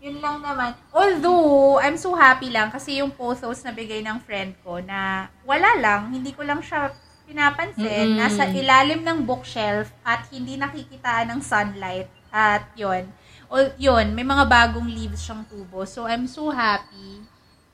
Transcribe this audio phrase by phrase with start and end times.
[0.00, 0.72] Yun lang naman.
[0.90, 5.76] Although, I'm so happy lang kasi yung photos na bigay ng friend ko na wala
[5.76, 6.88] lang, hindi ko lang siya
[7.28, 7.84] pinapansin.
[8.10, 8.18] Mm-mm.
[8.18, 12.08] Nasa ilalim ng bookshelf at hindi nakikitaan ng sunlight.
[12.28, 13.12] At yun.
[13.46, 15.84] O, yun, may mga bagong leaves siyang tubo.
[15.84, 17.20] So, I'm so happy.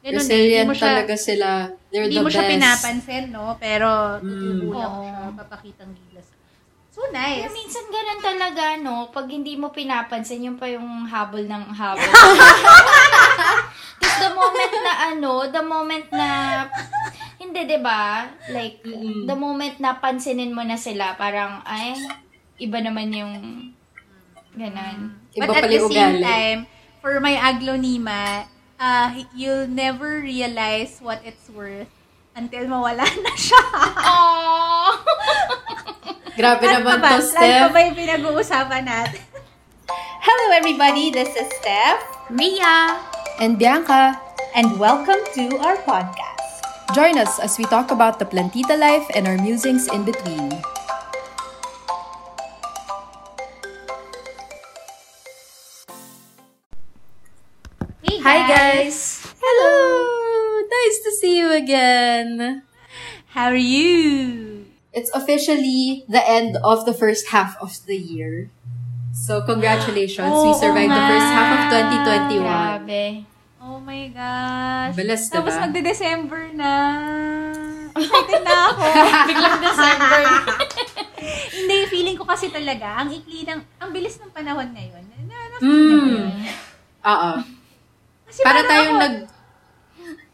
[0.03, 1.49] Ganun eh, Resilient mo siya, talaga sila.
[1.91, 2.53] They're hindi the mo siya best.
[2.53, 3.55] pinapansin, no?
[3.57, 3.89] Pero,
[4.19, 4.25] Mm.
[4.25, 5.03] tutubo lang Oo.
[5.05, 5.19] siya.
[5.37, 6.27] Papakitang gilas.
[6.97, 7.45] So, nice.
[7.45, 9.13] Kaya minsan ganun talaga, no?
[9.13, 12.01] Pag hindi mo pinapansin, yun pa yung habol ng habol.
[14.01, 16.29] Tapos the moment na ano, the moment na,
[17.37, 19.29] hindi, 'di ba Like, Mm-mm.
[19.29, 22.01] the moment na pansinin mo na sila, parang, ay,
[22.65, 23.35] iba naman yung,
[24.57, 25.21] ganun.
[25.37, 26.25] Iba But at the yung same ugali.
[26.25, 26.61] time,
[27.05, 28.49] for my aglonema,
[28.81, 31.93] uh, you'll never realize what it's worth
[32.33, 33.61] until mawala na siya.
[34.01, 34.97] Aww!
[36.37, 37.17] Grabe Lahat naman ba?
[37.17, 39.23] to, Lahat pa ba yung pinag-uusapan natin?
[40.27, 42.03] Hello everybody, this is Steph.
[42.29, 43.01] Mia,
[43.41, 44.21] And Bianca,
[44.57, 46.35] And welcome to our podcast.
[46.97, 50.49] join us as we talk about the plantita life and our musings in between.
[58.03, 59.27] Hey Hi guys!
[59.41, 59.75] Hello!
[60.71, 62.63] Nice to see you again.
[63.35, 64.46] How are you?
[64.97, 68.49] It's officially the end of the first half of the year.
[69.13, 71.11] So congratulations, we Oo survived the nga.
[71.11, 72.41] first half of 2021.
[72.41, 73.05] Grabe.
[73.61, 74.93] Oh my gosh.
[74.95, 75.63] Bilis, Tapos diba?
[75.63, 76.73] magde-December na.
[77.93, 78.85] Excited na ako.
[79.29, 80.21] Biglang December.
[81.57, 85.05] Hindi, feeling ko kasi talaga, ang ikli ng, ang bilis ng panahon ngayon.
[85.25, 86.29] Na, na, Mm.
[87.03, 87.33] Oo.
[88.27, 89.15] Kasi Para tayong ako- nag...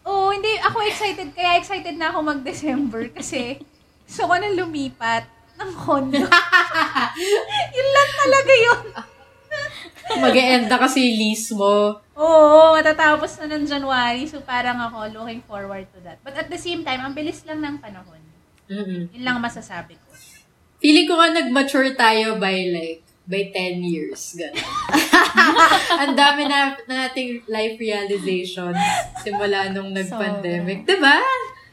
[0.02, 0.52] Oo, hindi.
[0.58, 1.30] Ako excited.
[1.30, 3.62] Kaya excited na ako mag-December kasi
[4.06, 5.25] gusto ko na lumipat
[5.58, 6.19] ng condo.
[7.77, 8.86] yun lang talaga yun.
[10.12, 12.03] Mag-e-end na kasi yung lease mo.
[12.19, 14.25] Oo, matatapos na ng January.
[14.28, 16.20] So parang ako looking forward to that.
[16.20, 18.20] But at the same time, ang bilis lang ng panahon.
[18.69, 19.12] Mm-mm.
[19.12, 20.08] Yun lang masasabi ko.
[20.83, 24.34] Feeling ko nga nag-mature tayo by like, by 10 years.
[24.34, 24.58] Ganun.
[26.02, 28.79] Ang dami na nating life realizations
[29.23, 30.83] simula nung nag-pandemic.
[30.83, 31.23] Diba?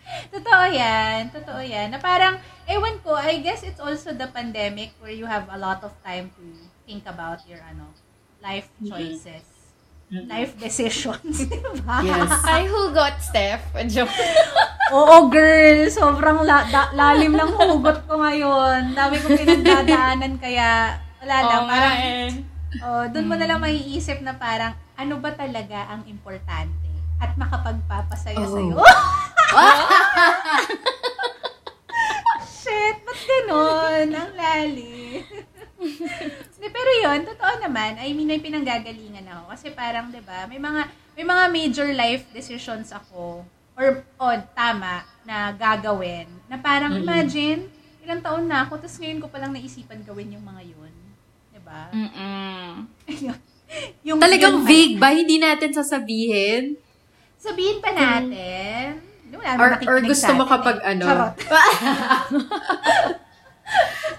[0.33, 1.29] Totoo yan.
[1.29, 1.89] Totoo yan.
[1.89, 5.81] Na parang, ewan ko, I guess it's also the pandemic where you have a lot
[5.81, 6.43] of time to
[6.83, 7.89] think about your ano
[8.39, 9.45] life choices.
[10.09, 10.25] Mhm.
[10.25, 11.45] Life decisions.
[11.45, 11.97] diba?
[12.01, 12.33] Yes.
[12.49, 13.61] Ay, who got Steph?
[13.85, 14.09] Joke.
[14.89, 15.85] Oo, girl.
[15.87, 18.97] Sobrang la- da- lalim ng hugot ko ngayon.
[18.97, 21.61] Dami kong pinagdadaanan kaya wala lang.
[21.61, 22.29] Nga parang, eh.
[22.81, 26.89] oh, doon mo na lang maiisip na parang, ano ba talaga ang importante?
[27.21, 28.49] At makapagpapasaya Oh.
[28.49, 28.75] sa'yo.
[32.45, 34.07] Shit, ba't ganon?
[34.11, 35.23] Ang lali.
[36.59, 37.97] Pero yun, totoo naman.
[37.99, 39.43] I mean, may pinanggagalingan ako.
[39.51, 40.81] Kasi parang, di ba, may mga,
[41.15, 43.43] may mga major life decisions ako,
[43.75, 47.03] or, oh, tama, na gagawin, na parang, Mm-mm.
[47.03, 47.67] imagine,
[48.03, 50.93] ilang taon na ako, tapos ngayon ko palang naisipan gawin yung mga yun.
[51.51, 51.91] Di ba?
[51.91, 52.71] Mm-mm.
[54.07, 55.11] yung, Talagang yung- vague ba?
[55.11, 56.75] Hindi natin sasabihin?
[57.39, 58.99] Sabihin pa natin.
[59.31, 60.91] Wala naman Or, or gusto mo kapag eh.
[60.91, 61.05] ano?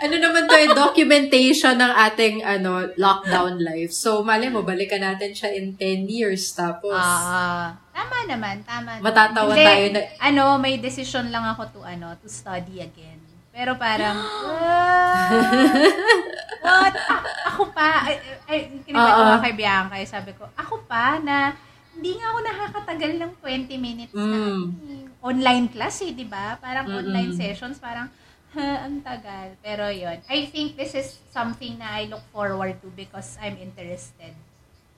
[0.00, 3.91] Ano naman to eh, documentation ng ating ano lockdown life.
[3.93, 6.54] So, mali mo, balikan natin siya in 10 years.
[6.54, 8.97] Tapos, Ah, tama naman, tama.
[8.97, 9.04] naman.
[9.04, 13.19] Matatawa Hindi, tayo na- Ano, may decision lang ako to, ano, to study again.
[13.50, 15.34] Pero parang, what?
[16.65, 16.94] what?
[16.97, 18.15] A- ako pa, ay,
[18.47, 21.53] ay, kinikwento ko kay Bianca, eh, sabi ko, ako pa na,
[21.92, 24.65] hindi nga ako nakakatagal ng 20 minutes na Mm.
[25.20, 26.56] Online class eh, di ba?
[26.60, 27.00] Parang Mm-mm.
[27.04, 28.08] online sessions, parang,
[28.56, 29.56] ha, ang tagal.
[29.60, 34.32] Pero yon I think this is something na I look forward to because I'm interested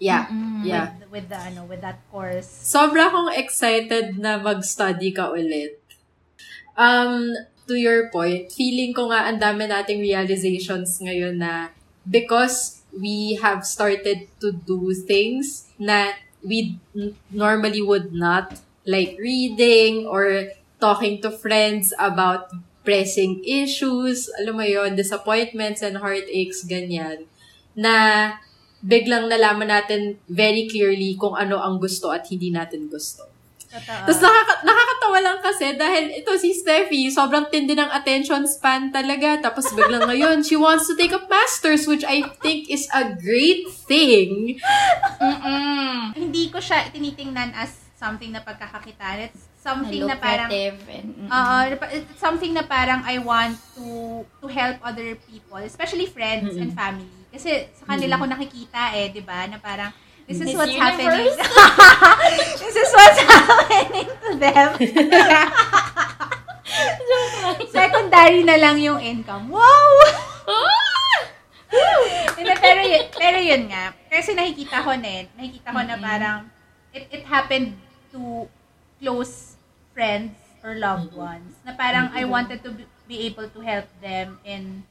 [0.03, 0.67] yeah, Mm-mm.
[0.67, 0.99] yeah.
[0.99, 2.51] with, with the, ano, with that course.
[2.67, 5.79] Sobra akong excited na mag-study ka ulit.
[6.75, 7.31] Um,
[7.71, 11.71] to your point, feeling ko nga ang dami nating realizations ngayon na
[12.03, 16.77] because we have started to do things na we
[17.31, 20.51] normally would not, like reading or
[20.83, 22.51] talking to friends about
[22.83, 27.31] pressing issues, alam mo yon disappointments and heartaches, ganyan,
[27.79, 27.95] na
[28.83, 33.31] biglang nalaman natin very clearly kung ano ang gusto at hindi natin gusto.
[33.73, 34.05] Totoo.
[34.05, 39.41] Tapos nakaka- nakakatawa lang kasi dahil ito si Steffi, sobrang tindi ng attention span talaga.
[39.41, 43.65] Tapos biglang ngayon, she wants to take up masters, which I think is a great
[43.89, 44.61] thing.
[45.23, 46.13] Mm-mm.
[46.13, 49.31] hindi ko siya tinitingnan as something na pagkakakitaan.
[49.31, 51.07] It's something na parang and.
[51.31, 51.57] Oo,
[51.95, 53.87] it's something na parang I want to
[54.43, 57.07] to help other people, especially friends and family.
[57.31, 61.35] Kasi sa kanila ko nakikita eh, 'di ba, na parang This is Miss what's Universe?
[61.35, 61.35] happening.
[62.63, 64.71] this is what's happening to them.
[67.75, 69.51] Secondary na lang yung income.
[69.51, 69.91] Wow!
[72.39, 73.91] Hindi, pero, yun, pero yun nga.
[74.07, 76.39] Kasi nakikita ko na nakikita ko na parang
[76.93, 77.75] it, it happened
[78.13, 78.47] to
[79.03, 79.57] close
[79.91, 84.87] friends or loved ones na parang I wanted to be- able to help them in,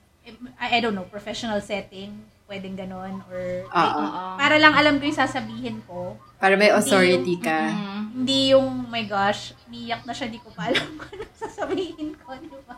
[0.59, 4.03] I, I don't know, professional setting, pwedeng ganon, or like, Oo.
[4.03, 4.23] Oo.
[4.38, 6.19] para lang alam ko yung sasabihin ko.
[6.38, 7.59] Para may authority Hindi ka.
[7.71, 8.03] Mm.
[8.21, 12.35] Hindi yung, my gosh, niyak na siya, di ko pa alam kung ano sasabihin ko,
[12.35, 12.75] di ba?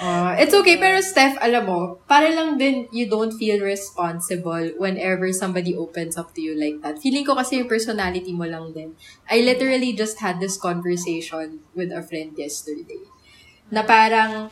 [0.00, 5.28] Uh, it's okay, pero Steph, alam mo, para lang din you don't feel responsible whenever
[5.28, 6.96] somebody opens up to you like that.
[6.96, 8.96] Feeling ko kasi yung personality mo lang din.
[9.28, 13.04] I literally just had this conversation with a friend yesterday.
[13.68, 14.48] Na parang,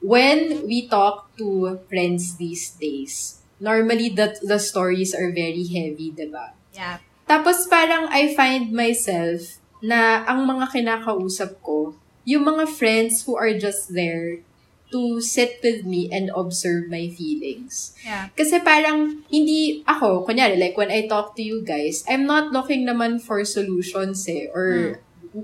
[0.00, 6.56] when we talk to friends these days, normally the, the stories are very heavy, diba?
[6.72, 7.04] Yeah.
[7.28, 11.92] Tapos parang I find myself na ang mga kinakausap ko,
[12.28, 14.44] yung mga friends who are just there
[14.92, 17.96] to sit with me and observe my feelings.
[18.04, 18.28] Yeah.
[18.36, 22.84] Kasi parang hindi ako, kunyari, like when I talk to you guys, I'm not looking
[22.84, 25.00] naman for solutions eh, or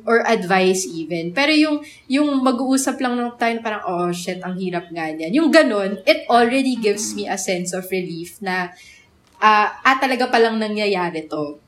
[0.09, 1.37] or advice even.
[1.37, 5.33] Pero yung yung mag-uusap lang ng tayo parang, oh shit, ang hirap nga niyan.
[5.33, 8.73] Yung ganun, it already gives me a sense of relief na,
[9.45, 11.65] ah, ah talaga palang nangyayari to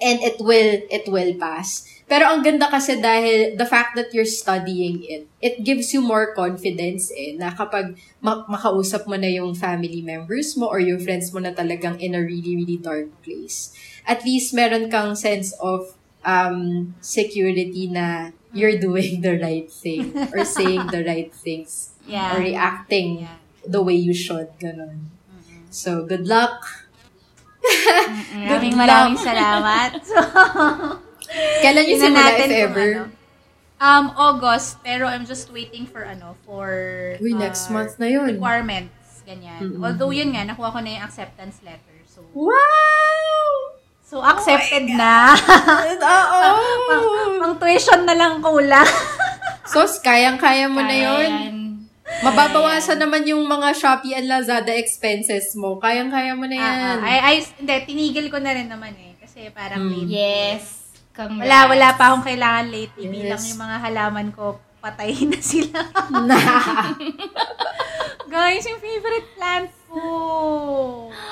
[0.00, 1.84] and it will it will pass.
[2.10, 6.34] Pero ang ganda kasi dahil the fact that you're studying it, it gives you more
[6.34, 11.30] confidence eh, na kapag ma- makausap mo na yung family members mo or yung friends
[11.30, 13.70] mo na talagang in a really, really dark place.
[14.02, 15.94] At least meron kang sense of
[16.26, 22.34] um, security na you're doing the right thing or saying the right things Yeah.
[22.34, 23.38] or reacting Yeah.
[23.62, 24.50] the way you should.
[24.58, 25.14] Ganun.
[25.70, 26.58] So, good luck.
[28.34, 30.02] Maraming maraming salamat.
[30.02, 30.18] So,
[31.60, 32.88] Kailan yung Tingnan simula, natin if ever?
[32.90, 33.04] ano.
[33.80, 36.68] Um, August, pero I'm just waiting for ano, for
[37.16, 38.36] Uy, next uh, month na yun.
[38.36, 39.56] requirements, ganyan.
[39.58, 39.80] Mm-mm.
[39.80, 41.96] Although yun nga, nakuha ko na yung acceptance letter.
[42.04, 43.48] So, Wow!
[44.02, 45.32] so accepted na.
[45.96, 46.40] Oo!
[46.90, 47.06] pang,
[47.38, 48.84] pang tuition na lang kulang.
[49.70, 51.30] Sos, kayang-kaya mo na Kaya yun.
[51.30, 51.54] yan.
[52.20, 55.78] Mababawasan naman yung mga Shopee and Lazada expenses mo.
[55.78, 56.74] Kayang-kaya mo na yan.
[56.76, 57.06] Ah, ah.
[57.06, 59.14] ay, ay, hindi, tinigil ko na rin naman eh.
[59.16, 60.04] Kasi parang Mm.
[60.04, 60.79] Yes.
[61.20, 61.42] Congrats.
[61.42, 62.94] Wala, wala pa akong kailangan late.
[62.96, 63.12] Yes.
[63.12, 64.44] Bilang yung mga halaman ko,
[64.80, 65.78] patay na sila.
[66.24, 66.38] Na.
[68.32, 70.00] Guys, yung favorite plant ko.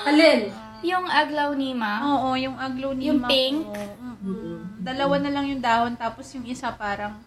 [0.04, 0.50] Alin?
[0.82, 2.02] Yung aglaw ni ma.
[2.04, 3.58] Oo, yung aglonema Yung pink?
[3.64, 3.72] ko.
[4.18, 4.56] Mm-mm.
[4.78, 7.22] Dalawa na lang yung dahon, tapos yung isa parang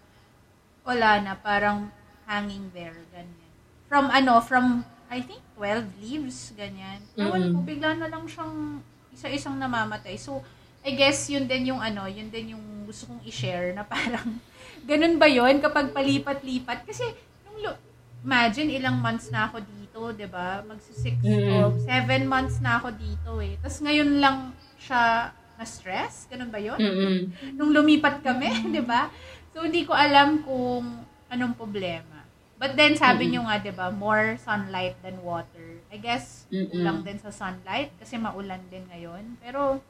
[0.82, 1.88] wala na, parang
[2.24, 3.50] hanging there, ganyan.
[3.86, 7.00] From ano, from, I think, 12 leaves, ganyan.
[7.14, 7.54] Ewan Mm-mm.
[7.54, 8.80] ko, bigla na lang siyang
[9.10, 10.16] isa-isang namamatay.
[10.16, 10.40] So,
[10.82, 14.38] I guess yun din yung ano, yun din yung gusto kong i-share na parang,
[14.88, 16.82] ganun ba yun kapag palipat-lipat?
[16.82, 17.06] Kasi,
[17.46, 17.80] nung, lo-
[18.22, 20.62] imagine ilang months na ako dito, 'di ba?
[20.62, 21.46] Magsi-six Mm.
[21.46, 23.54] o seven months na ako dito eh.
[23.58, 24.36] Tapos ngayon lang
[24.78, 26.78] siya na-stress, ganun ba yun?
[26.78, 27.30] Mm-mm.
[27.54, 29.10] Nung lumipat kami, 'di ba?
[29.50, 32.22] So hindi ko alam kung anong problema.
[32.56, 33.30] But then sabi Mm-mm.
[33.30, 35.82] niyo nga 'di ba, more sunlight than water.
[35.90, 36.70] I guess Mm-mm.
[36.70, 39.34] kulang din sa sunlight kasi maulan din ngayon.
[39.42, 39.82] Pero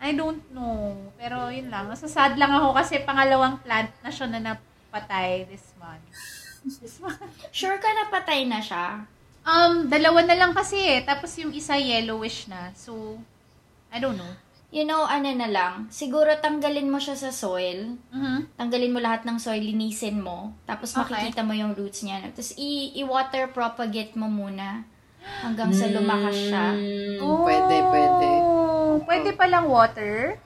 [0.00, 0.96] I don't know.
[1.14, 1.86] Pero yun lang.
[1.86, 6.08] Nasasad lang ako kasi pangalawang plant na siya na napatay this month.
[6.80, 7.20] This month.
[7.50, 9.04] Sure ka na patay na siya?
[9.40, 11.00] Um, dalawa na lang kasi eh.
[11.00, 12.72] Tapos yung isa yellowish na.
[12.74, 13.20] So,
[13.88, 14.32] I don't know.
[14.70, 15.90] You know, ano na lang.
[15.90, 17.98] Siguro tanggalin mo siya sa soil.
[18.08, 18.54] Mhm.
[18.54, 20.54] Tanggalin mo lahat ng soil, linisin mo.
[20.62, 21.10] Tapos Okay.
[21.26, 22.22] makikita mo yung roots niya.
[22.22, 24.86] Tapos i- i-water propagate mo muna.
[25.42, 26.72] Hanggang sa lumakas siya.
[26.72, 28.30] Mm, Pwede, pwede.
[28.92, 30.38] Oh, Pwede palang water?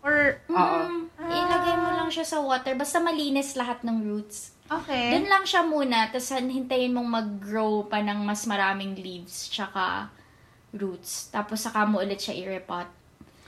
[0.00, 0.78] Or, Oo.
[1.16, 2.72] Mm, ilagay mo lang siya sa water.
[2.72, 4.56] Basta malinis lahat ng roots.
[4.66, 5.12] okay.
[5.12, 6.08] Doon lang siya muna.
[6.08, 9.48] Tapos hintayin mong mag-grow pa ng mas maraming leaves.
[9.48, 10.08] Tsaka
[10.72, 11.28] roots.
[11.28, 12.88] Tapos saka mo ulit siya i-repot.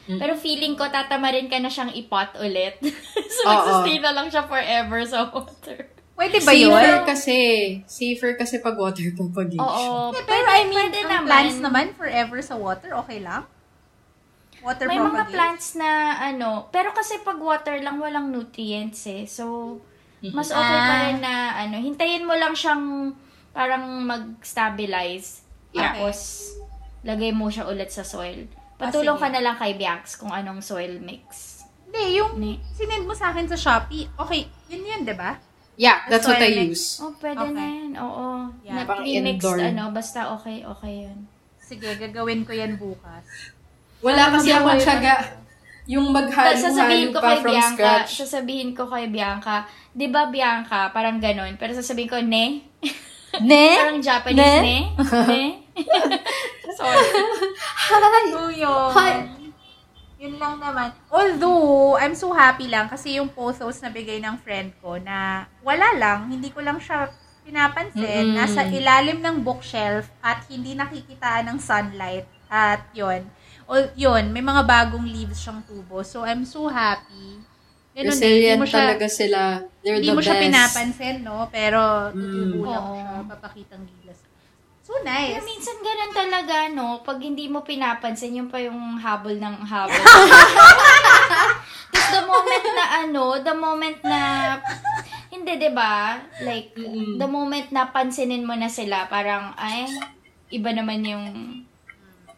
[0.03, 0.19] Mm.
[0.19, 2.77] Pero feeling ko, tatamarin ka na siyang ipot ulit.
[3.35, 3.49] so, Oo.
[3.49, 5.89] magsustay na lang siya forever sa water.
[6.13, 7.03] Pwede ba Safer yun?
[7.09, 7.39] kasi.
[7.89, 9.63] Safer kasi pag water propagation.
[9.63, 10.11] Oo.
[10.11, 11.25] Eh, Pero pero I mean, pwede ang naman.
[11.25, 13.49] plants naman forever sa water, okay lang?
[14.63, 15.35] Water May mga propagate?
[15.35, 15.91] plants na
[16.23, 19.27] ano, pero kasi pag water lang walang nutrients eh.
[19.27, 19.79] So
[20.25, 21.03] mas okay pa Ah.
[21.05, 23.11] rin na ano, hintayin mo lang siyang
[23.51, 25.43] parang mag-stabilize.
[25.73, 25.93] Yeah.
[25.93, 26.47] Tapos
[27.03, 28.47] lagay mo siya ulit sa soil.
[28.77, 31.59] Patulong Ah, ka na lang kay Biax kung anong soil mix.
[31.85, 32.57] Hindi, yung Ni.
[32.73, 35.37] sinend mo sa akin sa Shopee, okay, yun yun, di ba?
[35.75, 36.99] Yeah, that's what I use.
[36.99, 37.53] Oh, pwede Okay.
[37.53, 37.93] na yan.
[37.97, 38.27] Oo.
[38.63, 38.75] Yeah.
[38.75, 41.29] Na pre-mixed ano, basta okay, okay yun.
[41.59, 43.25] Sige, gagawin ko yan bukas.
[44.03, 45.15] Wala kasi ako tiyaga.
[45.91, 48.13] Yung maghalo-halo sasabihin ko pa kay from Bianca, scratch.
[48.23, 51.59] sasabihin ko kay Bianca, 'di ba Bianca, parang ganon.
[51.59, 52.63] Pero sasabihin ko, ne?
[53.41, 53.65] Ne?
[53.81, 54.79] Parang Japanese, ne?
[54.93, 55.45] Ne?
[56.77, 57.09] Sorry.
[58.29, 58.91] So, yun.
[58.93, 59.25] Hi.
[60.21, 60.93] Yun lang naman.
[61.09, 65.97] Although, I'm so happy lang kasi yung photos na bigay ng friend ko na wala
[65.97, 67.09] lang, hindi ko lang siya
[67.43, 68.31] pinapansin.
[68.31, 68.39] Mm-mm.
[68.39, 72.29] Nasa ilalim ng bookshelf at hindi nakikitaan ng sunlight.
[72.53, 73.27] At yun.
[73.73, 76.05] O, yun, may mga bagong leaves siyang tubo.
[76.05, 77.41] So, I'm so happy.
[77.93, 79.41] Ganun din, Resilient hindi mo siya, talaga sila.
[79.81, 80.29] They're hindi the mo best.
[80.29, 81.37] siya pinapansin, no?
[81.49, 82.21] Pero, Mm.
[82.21, 82.95] tutubo lang Oo.
[82.95, 83.13] siya.
[83.33, 84.19] Papakitang gilas.
[84.83, 85.39] So, nice.
[85.39, 87.01] Pero minsan ganun talaga, no?
[87.01, 89.97] Pag hindi mo pinapansin, yun pa yung habol ng habol.
[91.93, 94.21] Tapos the moment na ano, the moment na,
[95.29, 97.17] hindi, 'di ba Like, Mm-mm.
[97.17, 99.87] the moment na pansinin mo na sila, parang, ay,
[100.51, 101.25] iba naman yung,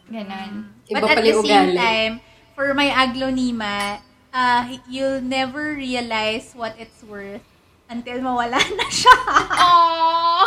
[0.07, 0.53] ganun.
[0.85, 1.77] Iba But at the yung same ugali.
[1.77, 2.13] time,
[2.53, 7.45] for my aglonema, uh, you'll never realize what it's worth
[7.87, 9.17] until mawala na siya.
[9.51, 10.45] Aww!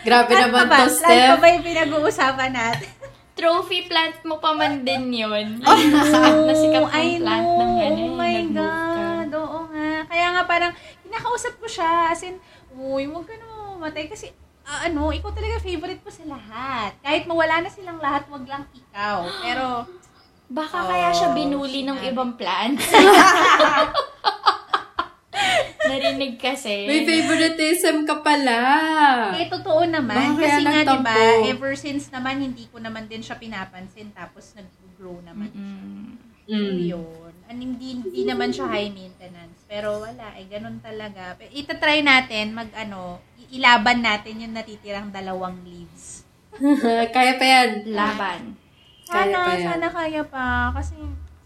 [0.00, 0.78] Grabe Lahat naman pa ba?
[0.78, 1.38] to, Lahat pa Steph.
[1.38, 2.90] ba yung pinag-uusapan natin?
[3.34, 5.46] Trophy plant mo pa man din yun.
[5.62, 8.78] I Yung nasikat na sikat know, I ng plant ng ano, Oh yung my nag-move
[8.82, 9.06] ka.
[9.14, 9.30] God.
[9.32, 9.90] Oo nga.
[10.04, 11.90] Kaya nga parang, kinakausap ko siya.
[12.08, 12.34] As in,
[12.72, 14.06] uy, huwag ka na mamatay.
[14.06, 14.34] Kasi,
[14.68, 16.92] ah, ano, ikaw talaga favorite ko sa lahat.
[17.00, 19.24] Kahit mawala na silang lahat, wag lang ikaw.
[19.40, 19.66] Pero,
[20.48, 22.88] Baka Oh, kaya siya binuli ng ibang plants.
[25.88, 26.88] Narinig kasi.
[26.88, 28.60] May favoritism ka pala.
[29.36, 30.16] Eh, totoo naman.
[30.16, 31.16] Baka kaya kasi nga, di ba,
[31.52, 34.08] ever since naman, hindi ko naman din siya pinapansin.
[34.16, 35.52] Tapos, nag-grow naman.
[35.52, 36.08] Mm.
[36.48, 36.80] So, Mm.
[36.80, 37.32] yun.
[37.48, 39.68] And hindi, hindi naman siya high maintenance.
[39.68, 41.36] Pero wala, eh, ganun talaga.
[41.52, 46.24] Itatry natin, mag, ano, ilaban natin yung natitirang dalawang leaves.
[47.14, 47.68] Kaya pa yan.
[47.92, 48.40] Laban.
[49.08, 49.64] Kaya Sana, pa yan.
[49.64, 50.46] sana kaya pa.
[50.76, 50.94] Kasi,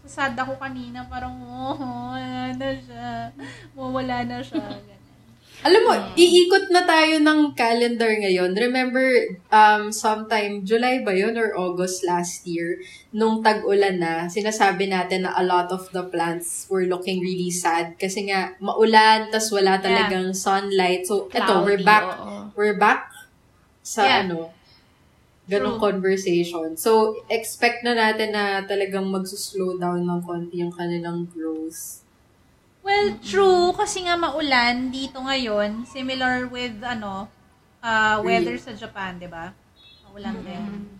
[0.03, 1.79] sasad ako kanina, parang, oh,
[2.11, 3.31] wala na siya.
[3.71, 4.67] Mawala na siya.
[5.63, 8.51] Alam mo, iikot na tayo ng calendar ngayon.
[8.51, 9.07] Remember,
[9.47, 12.83] um, sometime, July ba yun or August last year,
[13.15, 17.95] nung tag-ulan na, sinasabi natin na a lot of the plants were looking really sad
[17.95, 21.07] kasi nga, maulan, tas wala talagang sunlight.
[21.07, 22.35] So, eto, we're Cloudy, back, oo.
[22.59, 23.07] we're back
[23.79, 24.19] sa Yeah.
[24.27, 24.51] ano,
[25.47, 25.95] ganong True.
[25.95, 26.75] conversation.
[26.75, 32.02] So, expect na natin na talagang magsuslow down ng konti yung kanilang growth.
[32.83, 33.71] Well, true.
[33.73, 35.87] Kasi nga maulan dito ngayon.
[35.87, 37.31] Similar with, ano,
[37.79, 39.55] uh, weather sa Japan, di ba?
[40.05, 40.99] Maulan din.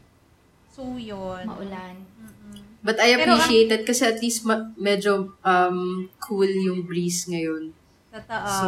[0.72, 1.44] So, yun.
[1.46, 2.02] Maulan.
[2.18, 2.58] Mm-mm.
[2.84, 7.72] But I Pero, appreciate it kasi at least ma- medyo um, cool yung breeze ngayon.
[8.12, 8.48] Totoo.
[8.48, 8.68] So,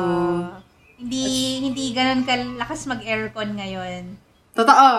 [0.96, 4.16] hindi hindi ganun kalakas mag-aircon ngayon.
[4.56, 4.90] Totoo.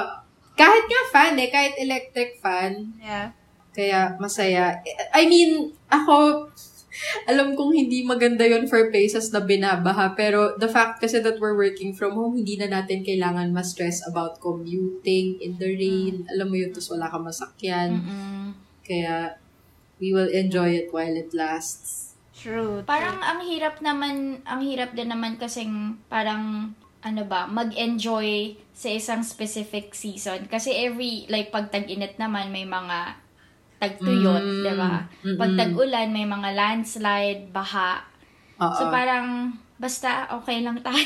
[0.57, 2.93] Kahit nga fan eh, kahit electric fan.
[3.01, 3.33] Yeah.
[3.73, 4.81] Kaya masaya.
[5.13, 6.49] I mean, ako,
[7.31, 10.15] alam kong hindi maganda yon for places na binabaha.
[10.17, 14.39] Pero the fact kasi that we're working from home, hindi na natin kailangan ma-stress about
[14.39, 16.25] commuting in the rain.
[16.33, 18.01] Alam mo yun, tapos wala ka masakyan.
[18.01, 18.45] Mm-mm.
[18.87, 19.37] Kaya
[19.99, 22.15] we will enjoy it while it lasts.
[22.37, 22.85] True.
[22.85, 26.77] Parang ang hirap naman, ang hirap din naman kasing parang
[27.07, 30.51] ano ba, mag-enjoy sa isang specific season.
[30.51, 33.15] Kasi every, like, pag tag-init naman, may mga
[33.77, 34.93] tagtuyot, Mm, di ba?
[35.37, 38.01] Pag tag-ulan, may mga landslide, baha.
[38.59, 38.73] Oo.
[38.73, 41.05] So, parang, basta okay lang tayo.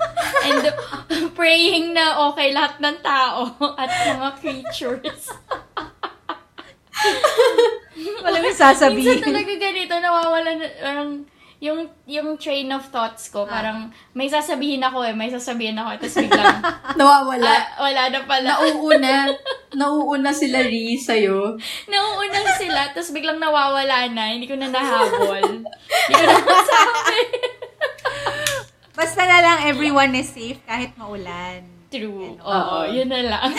[0.46, 0.64] And
[1.38, 3.48] praying na okay lahat ng tao
[3.80, 5.32] at mga creatures.
[8.22, 9.20] Wala may Minsan sasabihin.
[9.20, 11.10] talaga ganito, nawawala na, parang,
[11.62, 16.18] yung, yung train of thoughts ko, parang, may sasabihin ako eh, may sasabihin ako, tapos
[16.26, 16.58] biglang,
[16.98, 17.46] Nawawala.
[17.46, 18.48] ah, wala na pala.
[18.58, 19.30] nauuna,
[19.78, 21.54] nauuna sila Ri sa'yo.
[21.86, 25.62] Nauuna sila, tapos biglang nawawala na, hindi ko na nahabol.
[25.62, 27.20] hindi ko na masabi.
[28.92, 31.62] Basta na lang everyone is safe kahit maulan.
[31.94, 32.42] True.
[32.42, 32.90] Oo, oo.
[32.90, 33.50] yun na lang.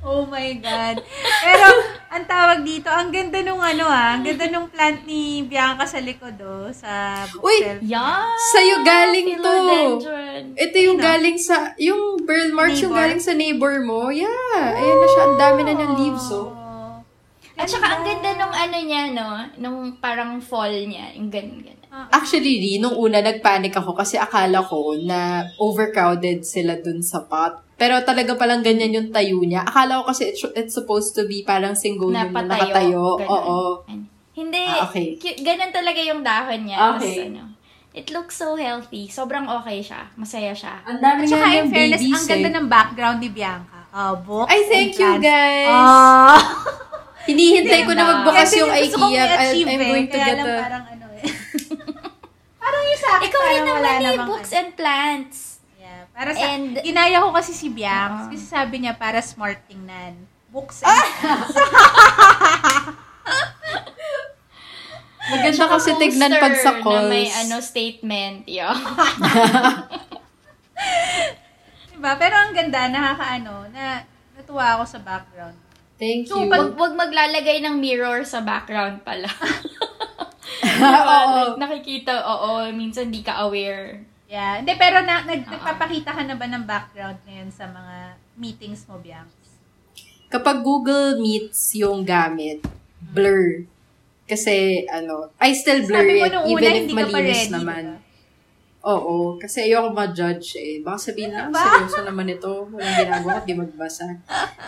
[0.00, 1.04] Oh my God.
[1.44, 1.66] Pero,
[2.08, 6.00] ang tawag dito, ang ganda nung ano ah, ang ganda nung plant ni Bianca sa
[6.00, 7.84] likod oh, sa bookshelf.
[7.84, 8.24] Yan!
[8.50, 9.52] Sa'yo galing to.
[10.56, 11.04] Ito yung Sino?
[11.04, 13.04] galing sa, yung Pearl March yung Neighbor?
[13.04, 14.08] galing sa neighbor mo.
[14.08, 14.26] Yeah.
[14.56, 15.22] Ayan na siya.
[15.28, 16.56] Ang dami na niyang leaves, oh.
[17.60, 19.28] At saka ang ganda nung ano niya, no?
[19.60, 21.12] Nung parang fall niya.
[21.12, 21.76] Yung ganun, ganun.
[22.08, 27.60] Actually, Ri, nung una, nagpanic ako kasi akala ko na overcrowded sila dun sa pot.
[27.80, 29.64] Pero talaga palang ganyan yung tayo niya.
[29.64, 33.16] Akala ko kasi it's, it's supposed to be parang single na nakatayo.
[33.16, 33.32] ganun.
[33.32, 33.58] Oo.
[34.36, 34.68] Hindi.
[34.68, 35.16] Ah, okay.
[35.16, 36.76] Ganun talaga yung dahon niya.
[37.00, 37.00] Okay.
[37.00, 37.42] Tas, ano,
[37.96, 39.08] it looks so healthy.
[39.08, 40.12] Sobrang okay siya.
[40.12, 40.84] Masaya siya.
[40.84, 42.56] Ang dami At saka in fairness, babies ang ganda eh.
[42.60, 43.80] ng background ni Bianca.
[43.96, 45.72] uh, books Ay, thank you, guys.
[45.72, 46.36] Ah.
[47.28, 49.24] Hinihintay ko na magbukas Kasi yung IKEA.
[49.24, 50.52] I-achieve I'm eh, going to get a...
[50.68, 51.24] parang ano eh.
[52.62, 54.58] parang yung sa akin, Ikaw rin naman eh, books ano.
[54.60, 55.49] and plants.
[56.20, 58.28] Para sa, And- ginaya ko kasi si Bianx, Ah.
[58.28, 60.20] kasi sabi niya para smart tingnan.
[60.52, 60.92] Books Ah!
[60.92, 61.56] and plans.
[65.32, 67.08] Maganda kasi tignan pag sa calls.
[67.08, 68.44] Na may ano, statement.
[68.44, 68.76] Yeah.
[71.96, 72.12] diba?
[72.16, 74.04] Pero ang ganda, nakakaano, na
[74.36, 75.56] natuwa ako sa background.
[75.96, 76.48] Thank So, you.
[76.48, 79.28] Wag, wag maglalagay ng mirror sa background pala.
[80.80, 81.16] Oo.
[81.36, 84.09] like, nakikita, oo, minsan di ka aware.
[84.30, 84.62] Yeah.
[84.62, 89.02] Hindi, pero na, nag, nagpapakita ka na ba ng background ngayon sa mga meetings mo,
[89.02, 89.26] Bianx?
[90.30, 92.62] Kapag Google Meets yung gamit,
[93.02, 93.66] blur.
[94.30, 97.42] Kasi, ano, I still blur Sabi mo it, even una, if hindi ka pa malinis
[97.42, 97.82] ready, naman.
[97.82, 98.09] diba?
[98.80, 100.80] Oo, kasi ayoko ma-judge eh.
[100.80, 101.60] Baka sabihin na, ba?
[101.60, 102.64] seryoso naman ito.
[102.72, 104.08] Walang ginagawa, di magbasa.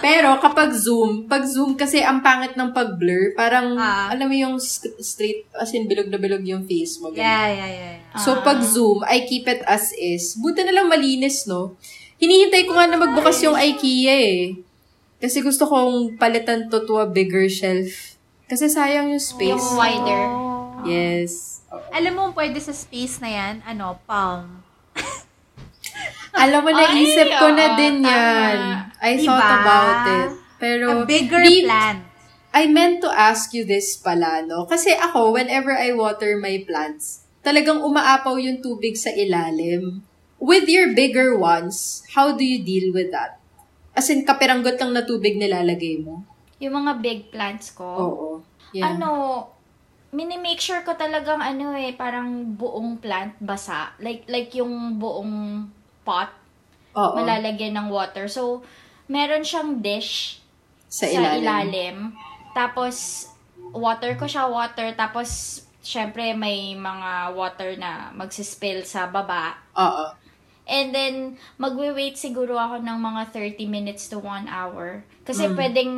[0.04, 4.12] Pero kapag Zoom, pag Zoom kasi ang pangit ng pag-blur, parang, Ah.
[4.12, 7.08] alam mo yung st- straight, as in bilog na bilog yung face mo.
[7.08, 7.24] ganun.
[7.24, 7.94] Yeah, yeah, yeah.
[7.96, 8.20] yeah.
[8.20, 8.44] So, Ah.
[8.44, 10.36] pag Zoom, I keep it as is.
[10.36, 11.80] Buti na lang malinis, no?
[12.20, 14.40] Hinihintay ko nga na magbukas yung IKEA eh.
[15.18, 18.20] Kasi gusto kong palitan to to a bigger shelf.
[18.44, 19.56] Kasi sayang yung space.
[19.56, 20.22] Yung wider.
[20.28, 20.84] Oh.
[21.72, 21.88] Yes.
[21.90, 24.60] Alam mo, pwede sa space na yan, ano, palm.
[26.34, 28.10] Alam mo, Ay, naisip ko na oo, din tama.
[28.10, 28.58] yan.
[28.98, 29.24] I Diba?
[29.26, 30.30] thought about it.
[30.56, 32.00] Pero, A bigger di- plant.
[32.52, 34.68] I meant to ask you this pala, no?
[34.68, 40.04] Kasi ako, whenever I water my plants, talagang umaapaw yung tubig sa ilalim.
[40.36, 43.40] With your bigger ones, how do you deal with that?
[43.92, 46.24] As in, kapiranggot lang na tubig nilalagay mo?
[46.60, 47.84] Yung mga big plants ko.
[47.86, 48.28] Oo.
[48.72, 48.92] Yeah.
[48.92, 49.48] Ano,
[50.12, 53.96] mini-make sure ko talagang ano eh, parang buong plant basa.
[53.96, 55.66] Like, like yung buong
[56.04, 56.28] pot,
[56.92, 57.16] Oo.
[57.16, 58.28] malalagyan ng water.
[58.28, 58.60] So,
[59.08, 60.38] meron siyang dish
[60.86, 61.40] Sa sa ilalim.
[61.40, 61.96] ilalim.
[62.52, 63.26] Tapos,
[63.72, 64.92] water ko siya, water.
[64.92, 69.56] Tapos, syempre, may mga water na magsispill sa baba.
[69.72, 70.12] Oo.
[70.68, 71.14] And then,
[71.56, 75.02] magwe-wait siguro ako ng mga 30 minutes to 1 hour.
[75.24, 75.56] Kasi Mm.
[75.56, 75.92] pwedeng,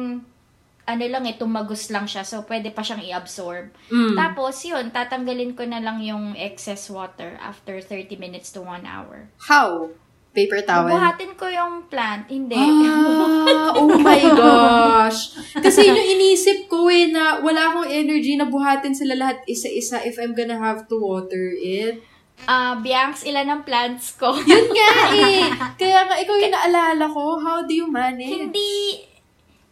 [0.85, 2.23] ano lang eh, tumagos lang siya.
[2.29, 3.73] So, pwede pa siyang i-absorb.
[3.89, 4.17] Mm.
[4.17, 9.33] Tapos, yun, tatanggalin ko na lang yung excess water after 30 minutes to 1 hour.
[9.49, 9.89] How?
[10.35, 10.91] Paper towel?
[10.91, 12.27] Buhatin ko yung plant.
[12.27, 12.59] Hindi.
[12.59, 15.39] Ah, oh my gosh.
[15.55, 20.03] Kasi yun yung inisip ko eh, na wala akong energy na buhatin sila lahat isa-isa
[20.03, 22.03] if I'm gonna have to water it.
[22.51, 24.35] Ah, Bianx, ilan ang plants ko?
[24.35, 25.47] Yun nga eh.
[25.81, 27.39] Kaya nga, ikaw yung naalala ko.
[27.39, 28.27] How do you manage?
[28.27, 29.01] hindi,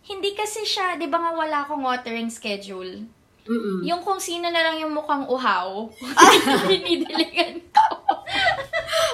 [0.03, 3.07] hindi kasi siya, di ba nga wala akong watering schedule?
[3.43, 3.83] Mm-mm.
[3.83, 5.91] Yung kung sino na lang yung mukhang uhaw,
[6.71, 7.87] dinidiligan ko.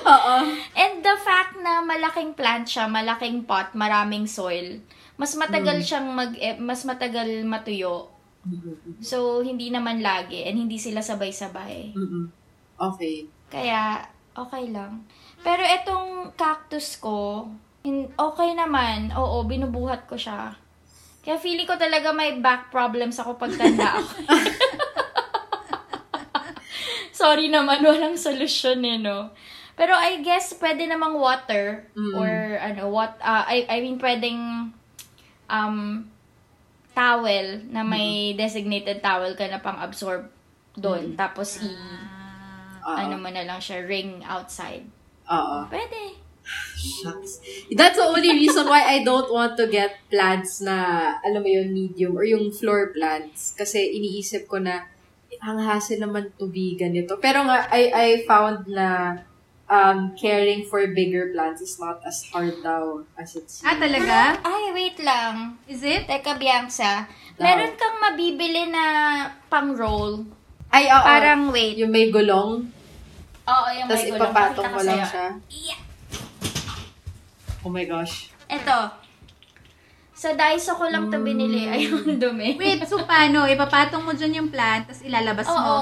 [0.04, 0.36] Oo.
[0.76, 4.80] And the fact na malaking plant siya, malaking pot, maraming soil,
[5.16, 8.12] mas matagal siyang mag, eh, mas matagal matuyo.
[9.04, 11.92] So, hindi naman lagi and hindi sila sabay-sabay.
[11.92, 12.32] Mm-mm.
[12.78, 13.28] Okay.
[13.52, 14.00] Kaya,
[14.32, 15.04] okay lang.
[15.44, 17.48] Pero etong cactus ko,
[18.16, 19.12] okay naman.
[19.12, 20.56] Oo, binubuhat ko siya.
[21.28, 24.08] Kaya feeling ko talaga may back problems ako pag tanda ako.
[27.20, 29.36] Sorry naman, walang solusyon eh, no?
[29.76, 32.14] Pero I guess pwede namang water Mm.
[32.16, 32.32] or
[32.64, 34.72] ano, what, ah, I, I mean pwedeng
[35.52, 36.08] um,
[36.96, 40.32] towel na may designated towel ka na pang absorb
[40.74, 41.12] doon.
[41.12, 42.96] Tapos i, Oo.
[42.96, 44.88] ano mo na lang siya, ring outside.
[45.28, 45.68] Oo.
[45.68, 46.16] Pwede.
[46.78, 47.42] Shucks.
[47.74, 51.74] That's the only reason why I don't want to get plants na, alam mo yun,
[51.74, 53.52] medium or yung floor plants.
[53.52, 54.88] Kasi iniisip ko na,
[55.44, 57.20] ang hassle naman tubigan nito.
[57.20, 59.20] Pero nga, I, I found na
[59.68, 63.68] um, caring for bigger plants is not as hard daw as it seems.
[63.68, 64.40] Ah, talaga?
[64.42, 65.60] Ay, wait lang.
[65.68, 66.08] Is it?
[66.08, 67.06] Teka, Bianca.
[67.36, 67.44] Daw.
[67.44, 68.84] Meron kang mabibili na
[69.52, 70.24] pang roll.
[70.72, 71.04] Ay, oo.
[71.04, 71.76] Parang, wait.
[71.76, 72.68] Yung may gulong,
[73.48, 74.20] Oo, yung tapos may gulong.
[74.20, 75.26] ipapatong Pakita mo lang siya.
[75.48, 75.80] Yeah.
[77.68, 78.32] Oh my gosh.
[78.48, 78.78] Ito.
[80.16, 81.68] Sa Daiso ko lang to binili.
[81.68, 81.74] Mm.
[81.76, 82.56] Ayun, dumi.
[82.58, 83.44] Wait, so paano?
[83.44, 85.52] Ipapatong mo dyan yung plant, tapos ilalabas mo.
[85.54, 85.80] Oo.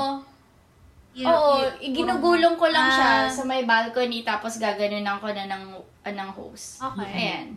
[1.16, 3.30] You- Oo, you- ginugulong ko lang siya Ah.
[3.30, 5.62] sa may balcony tapos gaganunan ko na ng,
[6.04, 6.82] ah, ng hose.
[6.82, 7.08] Okay.
[7.08, 7.48] Ayan.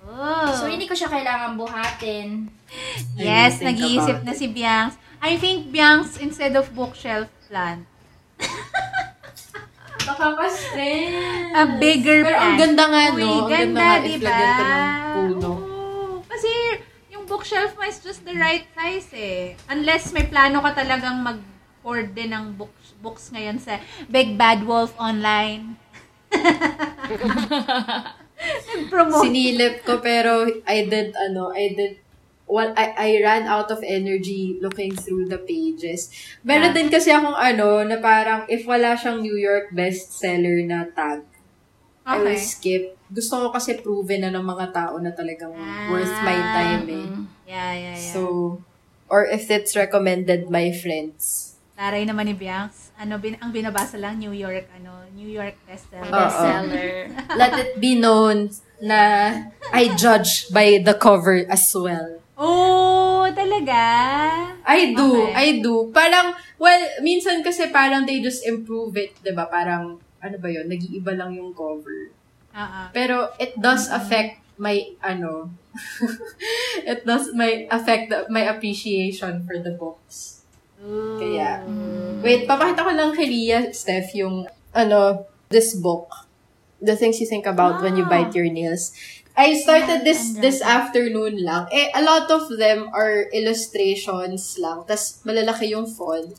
[0.00, 0.46] Oh.
[0.54, 2.46] So, hindi ko siya kailangan buhatin.
[3.18, 4.94] Yes, I didn't think nag-iisip about na si Bianx.
[5.18, 7.88] I think Bianx instead of bookshelf plant.
[10.00, 11.52] Baka mas stress.
[11.52, 13.16] A bigger Pero ang ganda nga, no?
[13.16, 14.24] Uy, Ang ganda, ganda nga di if ba?
[14.26, 15.50] lagyan ka ng puno.
[15.50, 16.14] Oo.
[16.24, 16.50] Kasi
[17.10, 19.54] yung bookshelf mo is just the right size eh.
[19.66, 24.90] Unless may plano ka talagang mag-hoard din ng books, books ngayon sa Big Bad Wolf
[24.96, 25.74] online.
[28.88, 29.22] Promote.
[29.22, 31.92] Sinilip ko pero I did ano, I did
[32.50, 36.10] well, I, I ran out of energy looking through the pages.
[36.42, 36.76] Meron Yeah.
[36.76, 41.22] din kasi akong ano, na parang if wala siyang New York bestseller na tag,
[42.02, 42.42] I will Okay.
[42.42, 42.84] skip.
[43.06, 47.06] Gusto ko kasi proven na ng mga tao na talagang Ah, worth my time eh.
[47.06, 47.22] Mm.
[47.46, 48.12] Yeah, yeah, yeah.
[48.14, 48.20] So,
[49.06, 51.54] or if it's recommended by friends.
[51.74, 52.92] Taray naman ni Bianx.
[52.94, 56.06] Ano, bin, ang binabasa lang, New York, ano, New York bestseller.
[56.06, 56.14] Oo.
[56.14, 56.90] Bestseller.
[57.34, 59.00] Let it be known na
[59.72, 62.20] I judge by the cover as well.
[62.40, 63.82] Oh, talaga?
[64.64, 65.36] I do, Okay.
[65.36, 65.92] I do.
[65.92, 71.12] Parang, well, minsan kasi parang they just improve it, ba Parang, ano ba yun, nag-iiba
[71.20, 72.08] lang yung cover.
[72.56, 72.80] Oo.
[72.96, 74.72] Pero it does affect my,
[75.04, 75.52] ano,
[76.88, 80.40] it does my affect the, my appreciation for the books.
[80.80, 81.20] Ooh.
[81.20, 81.60] Kaya,
[82.24, 86.08] wait, papakita ko lang kay Ria, Steph, yung, ano, this book.
[86.80, 88.12] The things you think about when you Ah.
[88.16, 88.96] bite your nails.
[89.40, 91.64] I started this this afternoon lang.
[91.72, 94.84] Eh, a lot of them are illustrations lang.
[94.84, 96.36] Tapos, malalaki yung font.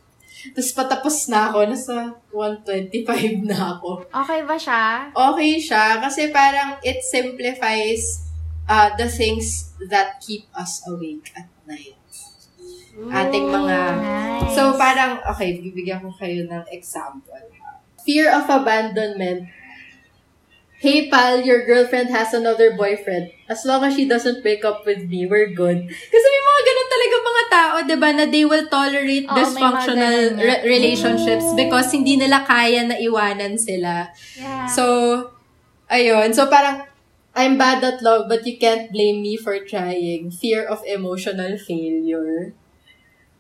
[0.54, 1.66] Tapos, patapos na ako.
[1.66, 4.06] Nasa 125 na ako.
[4.06, 5.10] Okay ba siya?
[5.18, 5.98] Okay siya.
[5.98, 8.30] Kasi parang it simplifies
[8.70, 11.98] uh, the things that keep us awake at night.
[12.94, 13.78] Ating mga...
[13.98, 14.54] Nice.
[14.54, 17.50] So, parang, okay, bibigyan ko kayo ng example.
[18.06, 19.50] Fear of abandonment.
[20.82, 23.30] Hey pal, your girlfriend has another boyfriend.
[23.46, 25.78] As long as she doesn't break up with me, we're good.
[25.86, 29.38] Kasi may mga ganun talaga mga tao, di ba, na they will tolerate Oo, may
[29.38, 34.10] mga dysfunctional ganun re- relationships because hindi nila kaya na iwanan sila.
[34.34, 34.66] Yeah.
[34.66, 34.84] So,
[35.86, 36.34] ayun.
[36.34, 36.90] So, parang,
[37.38, 40.34] I'm bad at love, but you can't blame me for trying.
[40.34, 42.58] Fear of emotional failure.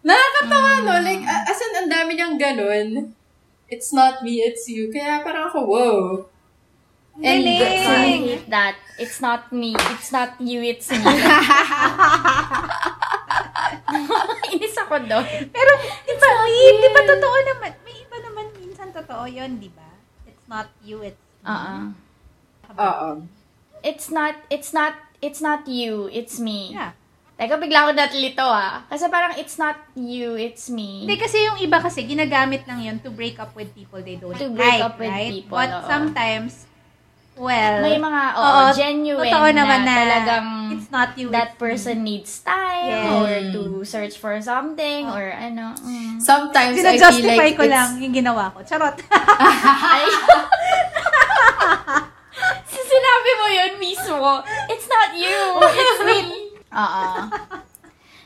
[0.05, 0.93] Nakakatawa, no?
[1.01, 3.17] Like, a- as in, ang dami niyang ganun.
[3.65, 4.93] It's not me, it's you.
[4.93, 5.97] Kaya parang ako, whoa.
[7.19, 7.83] And, Galing!
[7.83, 8.75] So, I hate that.
[8.97, 9.75] It's not me.
[9.91, 10.63] It's not you.
[10.63, 11.03] It's me.
[14.55, 15.25] Inis ako doon.
[15.51, 15.71] Pero,
[16.07, 17.71] di ba, may, di ba totoo naman?
[17.83, 19.89] May iba naman minsan totoo yun, di ba?
[20.27, 21.89] It's not you, it's Uh-uh.
[22.77, 23.09] Oo.
[23.81, 26.05] It's not, it's not, it's not you.
[26.13, 26.71] It's me.
[26.77, 26.93] Yeah.
[27.41, 28.85] Teka, bigla ako natlito ah.
[28.85, 31.09] Kasi parang it's not you, it's me.
[31.09, 34.37] Hindi kasi yung iba kasi ginagamit lang yun to break up with people they don't
[34.37, 35.33] To break like, up with right?
[35.33, 35.89] people, But oo.
[35.89, 36.69] sometimes,
[37.37, 41.55] well, May mga, oo, oo, genuine totoo naman na, na talagang it's not you, that
[41.59, 43.11] person needs time Yes.
[43.13, 45.75] or to search for something or ano.
[45.79, 46.19] Mm.
[46.19, 48.63] Sometimes I feel like ko it's, lang yung ginawa ko.
[48.65, 48.97] Charot.
[52.91, 54.43] Sinabi mo yun mismo.
[54.67, 55.39] It's not you.
[55.61, 56.19] It's me.
[56.71, 57.61] Oo.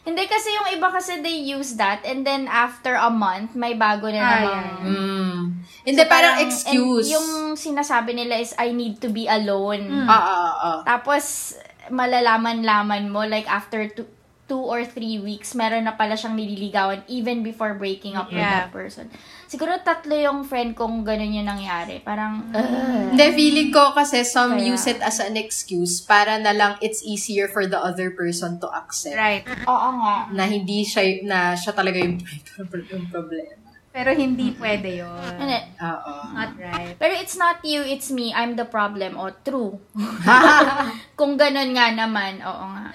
[0.05, 4.05] Hindi kasi yung iba kasi they use that and then after a month, may bago
[4.07, 4.45] na Ah, namang...
[4.45, 4.85] yeah.
[4.85, 5.37] mm,
[5.85, 7.09] hindi, parang, excuse.
[7.09, 9.85] and yung sinasabi nila is, I need to be alone.
[9.85, 10.05] Mm.
[10.05, 10.79] Oo, oo, oo.
[10.81, 11.53] Tapos,
[11.89, 14.05] malalaman-laman mo, like after two,
[14.45, 18.63] two or three weeks, meron na pala siyang nililigawan even before breaking up with Yeah.
[18.63, 19.09] that person.
[19.45, 21.97] Siguro tatlo yung friend kong ganun yung nangyari.
[21.99, 23.09] Parang, ugh.
[23.09, 27.01] Hindi, feeling ko kasi some Kaya- use it as an excuse para na lang it's
[27.01, 29.17] easier for the other person to accept.
[29.17, 29.41] right.
[29.65, 30.29] Oo nga.
[30.29, 32.21] Na hindi siya, na siya talaga yung,
[32.93, 33.65] yung problema.
[33.89, 35.33] Pero hindi pwede yun.
[35.79, 36.13] Oo.
[36.35, 36.99] Not right.
[36.99, 38.29] Pero it's not you, it's me.
[38.29, 39.15] I'm the problem.
[39.15, 39.79] O, true.
[41.19, 42.91] Kung ganun nga naman, oo nga.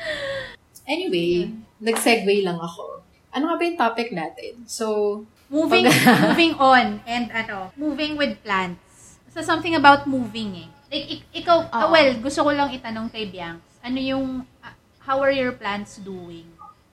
[0.87, 3.01] Anyway, nag-segue lang ako.
[3.31, 4.64] Ano nga ba yung topic natin?
[4.66, 9.19] So, Moving, Pag- moving on and ano, moving with plants.
[9.35, 10.71] So something about moving eh.
[10.90, 11.90] Like, ik- ikaw, Oo.
[11.90, 14.27] well, gusto ko lang itanong kay Bianx, ano yung,
[14.62, 16.47] ah, how are your plants doing?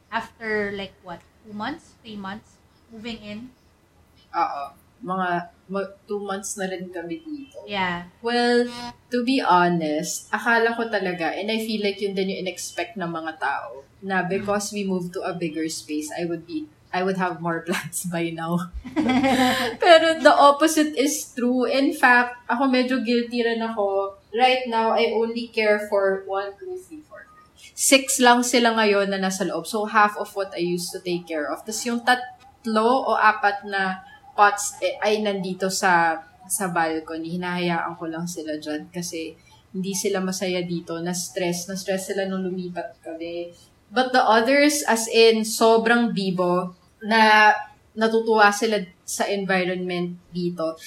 [0.09, 2.57] After like what, two months, three months,
[2.89, 3.39] moving in?
[4.33, 4.63] oo.
[5.05, 7.59] Mga, mag, two months na rin kami dito.
[7.67, 8.07] Yeah.
[8.23, 8.67] Well,
[9.11, 13.11] to be honest, akala ko talaga, and I feel like yun din yung in-expect ng
[13.11, 17.19] mga tao, na because we moved to a bigger space, I would be, I would
[17.19, 18.71] have more plants by now.
[19.83, 21.67] Pero the opposite is true.
[21.67, 24.15] In fact, ako medyo guilty rin ako.
[24.31, 27.27] Right now, I only care for one, two, three, four.
[27.77, 29.69] Six lang sila ngayon na nasa loob.
[29.69, 31.61] So, half of what I used to take care of.
[31.61, 34.06] Tapos yung tatlo o apat na
[34.37, 37.35] pots eh, ay nandito sa sa balcony.
[37.35, 39.35] Hinahayaan ko lang sila dyan kasi
[39.75, 40.97] hindi sila masaya dito.
[41.01, 41.67] Na-stress.
[41.67, 43.51] Na-stress sila nung lumipat kami.
[43.91, 47.51] But the others, as in, sobrang bibo na
[47.97, 50.79] natutuwa sila sa environment dito.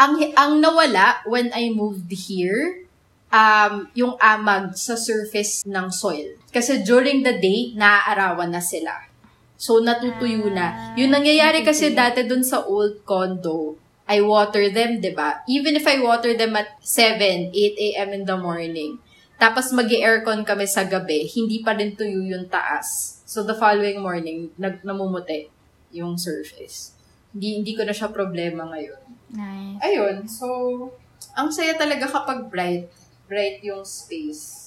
[0.00, 2.86] Ang, ang nawala when I moved here,
[3.28, 6.38] um, yung amag sa surface ng soil.
[6.50, 9.09] Kasi during the day, naaarawan na sila.
[9.60, 10.96] So, natutuyo na.
[10.96, 13.76] Yung nangyayari kasi dati dun sa old condo,
[14.10, 15.44] I water them, 'di ba?
[15.46, 18.08] Even if I water them at 7, 8 a.m.
[18.16, 18.98] in the morning,
[19.40, 23.20] tapos mag aircon kami sa gabi, hindi pa rin tuyo yung taas.
[23.24, 25.48] So, the following morning, nag namumuti
[25.94, 26.92] yung surface.
[27.30, 29.02] Hindi, hindi ko na siya problema ngayon.
[29.30, 29.78] Nice.
[29.80, 30.46] Ayun, so,
[31.38, 32.90] ang saya talaga kapag bright,
[33.30, 34.59] bright yung space.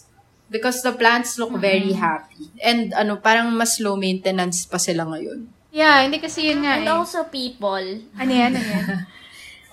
[0.52, 2.52] Because the plants look very happy.
[2.62, 5.50] And ano, parang mas low maintenance pa sila ngayon.
[5.74, 6.94] Yeah, hindi kasi yun nga And eh.
[6.94, 7.82] also people.
[8.14, 8.88] Ano yan, ano yan?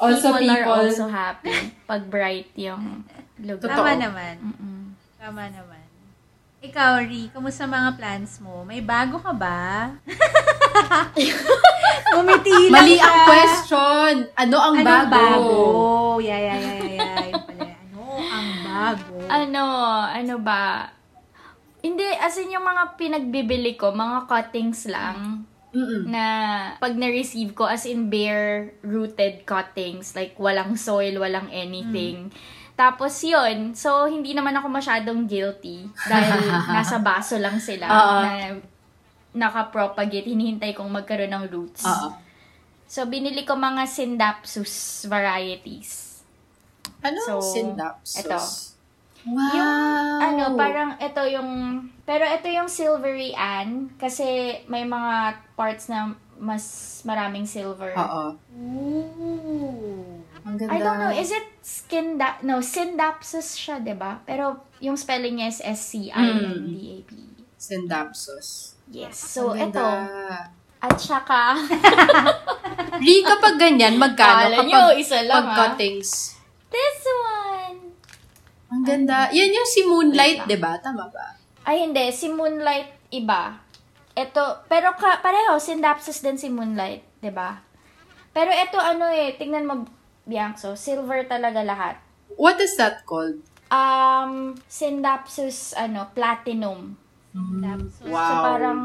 [0.00, 1.52] Also, people, are people, also happy
[1.84, 3.04] pag bright yung
[3.36, 3.68] lugar.
[3.68, 3.84] Totoo.
[3.84, 4.34] Tama naman.
[4.40, 4.96] Mm-mm.
[5.20, 5.84] Tama naman.
[6.64, 8.64] Ikaw, Ri, kamusta mga plans mo?
[8.64, 9.92] May bago ka ba?
[12.20, 14.12] Umiti lang mali ang question.
[14.36, 15.12] Ano ang Anong bago?
[15.12, 15.56] bago?
[16.20, 17.28] Yeah, yeah, yeah, yeah, yeah.
[17.28, 17.64] Yun pala.
[17.68, 18.48] Ano ang
[18.80, 19.14] bago?
[19.28, 19.64] Ano,
[20.08, 20.88] ano ba?
[21.80, 25.48] Hindi, as in yung mga pinagbibili ko, mga cuttings lang.
[25.70, 26.10] Mm-mm.
[26.10, 26.24] na
[26.82, 32.26] pag na-receive ko, as in bare-rooted cuttings, like walang soil, walang anything.
[32.74, 36.42] Tapos yun, so hindi naman ako masyadong guilty dahil
[36.74, 38.18] nasa baso lang sila Oo.
[38.24, 38.32] na
[39.30, 41.86] nakapropagate, hinihintay kong magkaroon ng roots.
[41.86, 42.18] Oo.
[42.90, 46.09] So binili ko mga Syndapsus varieties.
[47.00, 48.24] Ano So, synapses?
[48.24, 48.38] eto.
[49.28, 49.52] Wow.
[49.52, 49.74] Yung,
[50.24, 51.48] ano, parang ito yung,
[52.08, 56.64] pero ito yung silvery Ann, kasi may mga parts na mas
[57.04, 57.92] maraming silver.
[57.92, 58.24] Oo.
[58.56, 60.24] Ooh.
[60.40, 60.72] Ang ganda.
[60.72, 64.24] I don't know, is it skin da- no, Syndapsus siya, 'di ba?
[64.24, 67.12] Pero yung spelling niya is S C I N D A P.
[67.60, 68.80] Synapses.
[68.88, 69.20] Yes.
[69.20, 69.84] So Ang ito,
[70.80, 71.60] at saka
[73.04, 74.48] Ri, kapag ganyan, magkano?
[74.48, 75.56] Kala kapag, nyo, isa lang, pag ah.
[75.76, 76.39] cuttings.
[76.70, 77.78] This one.
[78.70, 79.28] Ang ganda.
[79.34, 80.78] Yan yung si Moonlight, di ba?
[80.78, 81.36] Tama ba?
[81.66, 83.58] Ay hindi, si Moonlight iba.
[84.14, 87.62] Ito, pero ka, pareho Syndapsus din si Moonlight, 'di ba?
[88.30, 89.74] Pero ito ano eh, tingnan mo
[90.22, 91.98] Bianco, silver talaga lahat.
[92.38, 93.42] What is that called?
[93.70, 96.94] Um, Syndapsus ano, platinum.
[97.34, 98.14] Tapos, Wow.
[98.14, 98.80] So parang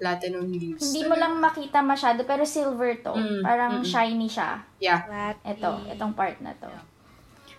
[0.00, 0.80] Platinum leaves.
[0.80, 3.12] Hindi mo lang makita masyado, pero silver to.
[3.12, 3.84] Mm, Parang mm-mm.
[3.84, 4.64] shiny siya.
[4.80, 5.04] Yeah.
[5.44, 6.72] Ito, itong part na to.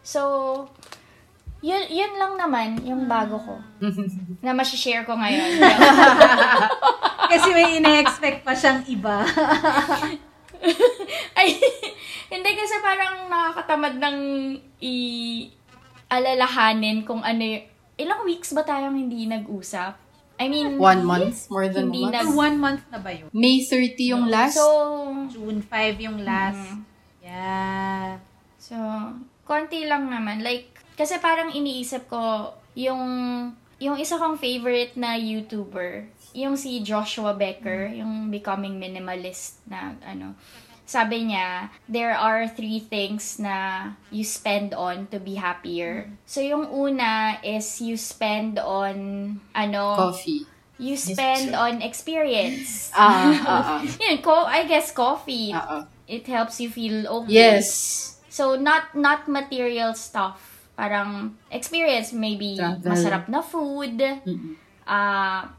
[0.02, 0.20] So,
[1.60, 3.54] yun, yun lang naman yung bago ko.
[4.44, 5.62] na masishare ko ngayon.
[7.32, 9.22] Kasi may ine-expect pa siyang iba.
[11.34, 11.58] Ay,
[12.30, 14.18] hindi kasi parang nakakatamad ng
[16.08, 17.66] i-alalahanin kung ano y-
[17.98, 19.94] Ilang weeks ba tayong hindi nag-usap?
[20.38, 21.46] I mean, One month?
[21.50, 22.36] More than Hindi one na- month?
[22.36, 23.30] One month na ba yun?
[23.30, 24.58] May 30 yung last?
[24.58, 24.66] so,
[25.30, 26.58] June 5 yung last.
[26.58, 26.82] Mhm.
[27.22, 28.18] Yeah.
[28.58, 28.74] So,
[29.52, 30.40] konti lang naman.
[30.40, 33.04] Like, kasi parang iniisip ko, yung,
[33.84, 40.40] yung isa kong favorite na YouTuber, yung si Joshua Becker, yung Becoming Minimalist na, ano,
[40.88, 46.08] sabi niya, there are three things na you spend on to be happier.
[46.24, 50.48] So, yung una is you spend on, ano, Coffee.
[50.80, 52.92] you spend on experience.
[52.96, 53.82] Ah, ah, ah.
[54.04, 55.56] Yun, co- I guess coffee.
[55.56, 55.84] Ah, ah.
[56.12, 57.40] It helps you feel okay.
[57.40, 58.20] Yes.
[58.32, 60.40] So, not not material stuff.
[60.80, 62.88] Parang experience, maybe Travel.
[62.88, 64.56] masarap na food, Mm-mm.
[64.88, 65.52] ah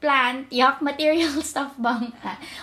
[0.00, 2.08] plant, yak, material stuff bang?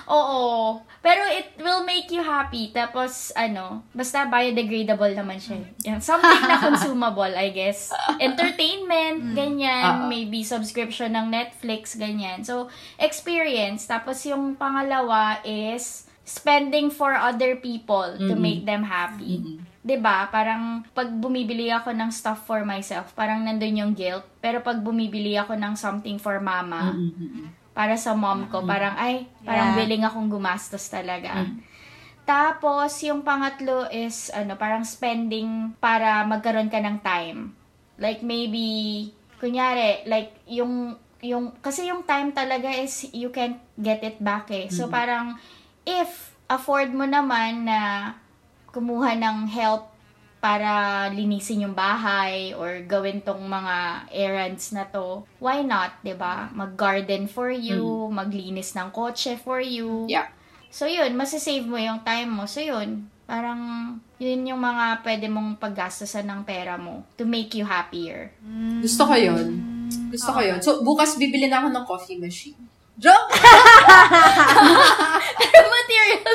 [0.10, 0.82] Oo.
[1.06, 2.74] Pero it will make you happy.
[2.74, 5.62] Tapos, ano, basta biodegradable naman siya.
[5.86, 7.94] Yan, something na consumable, I guess.
[8.18, 9.86] Entertainment, ganyan.
[9.86, 10.10] Oo.
[10.10, 12.42] Maybe subscription ng Netflix, ganyan.
[12.42, 13.86] So, experience.
[13.86, 18.44] Tapos, yung pangalawa is spending for other people to Mm-mm.
[18.44, 19.40] make them happy.
[19.40, 19.64] Mm-mm.
[19.80, 20.28] 'Di ba?
[20.28, 24.28] Parang pag bumibili ako ng stuff for myself, parang nandun yung guilt.
[24.44, 27.48] Pero pag bumibili ako ng something for mama, Mm-mm.
[27.72, 29.78] para sa mom ko, parang ay, parang Yeah.
[29.80, 31.48] willing akong gumastos talaga.
[31.48, 31.64] Mm.
[32.28, 37.56] Tapos, yung pangatlo is, ano, parang spending para magkaroon ka ng time.
[37.96, 39.08] Like, maybe,
[39.40, 44.68] kunyari, like, yung, yung, kasi yung time talaga is, you can't get it back eh.
[44.68, 45.40] So, parang,
[45.88, 48.12] if afford mo naman na
[48.76, 49.88] kumuha ng help
[50.38, 56.52] para linisin yung bahay or gawin tong mga errands na to, why not, 'di ba?
[56.54, 60.06] Mag-garden for you, maglinis ng kotse for you.
[60.06, 60.30] Yeah.
[60.70, 62.46] So yun, masasave mo yung time mo.
[62.46, 63.60] So yun, parang
[64.22, 68.30] yun yung mga pwede mong paggastasan ng pera mo to make you happier.
[68.84, 69.78] Gusto ko yun.
[70.12, 70.60] Gusto ko yun.
[70.60, 72.58] So, bukas bibili na ako ng coffee machine.
[72.98, 73.30] Joke!
[75.78, 76.34] Material.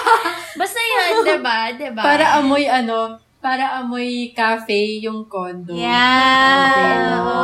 [0.60, 1.58] Basta yun, 'di ba?
[1.72, 2.02] 'Di ba?
[2.04, 5.72] Para amoy ano, para amoy cafe yung condo.
[5.72, 7.24] Yeah.
[7.24, 7.42] Oo.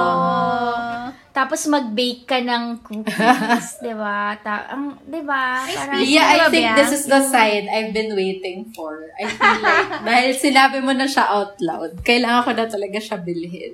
[1.31, 4.37] Tapos mag-bake ka ng cookies, 'di ba?
[4.39, 5.65] Ta- ang 'di ba?
[5.97, 8.93] Yeah, I Diba, think this is the sign I've been waiting for.
[9.17, 13.17] I feel like, dahil sinabi mo na siya out loud, kailangan ko na talaga siya
[13.17, 13.73] bilhin.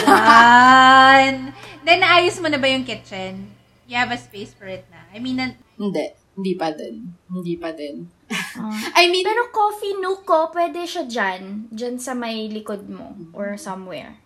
[0.00, 1.52] Yan.
[1.84, 3.53] Then, naayos mo na ba yung kitchen?
[3.84, 5.04] You have a space for it na.
[5.10, 6.14] I mean, nan- Hindi.
[6.34, 7.14] Hindi pa din.
[7.30, 8.10] Hindi pa din.
[8.58, 8.74] Oh.
[8.98, 11.70] I mean, Pero coffee nook ko, pwede siya dyan.
[11.70, 13.14] Dyan sa may likod mo.
[13.30, 14.18] Or somewhere.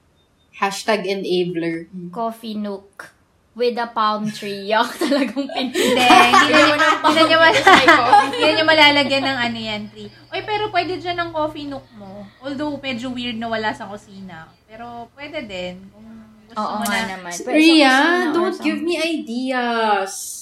[0.58, 1.86] hashtag enabler.
[2.10, 3.14] Coffee nook.
[3.54, 4.66] With a palm tree.
[4.70, 5.70] Yak talagang pin...
[5.70, 5.98] hindi.
[5.98, 10.10] Hindi na, ang hindi palm tree niya malalagyan ng ano yan, tree.
[10.30, 12.22] Oy, pero pwede dyan ng coffee nook mo.
[12.38, 14.46] Although, medyo weird na wala sa kusina.
[14.64, 15.90] Pero, pwede din.
[15.90, 16.17] Kung
[16.48, 17.08] gusto Oo mo nga na.
[17.14, 17.32] naman.
[17.34, 17.96] Pero Ria,
[18.30, 20.34] don't give me ideas.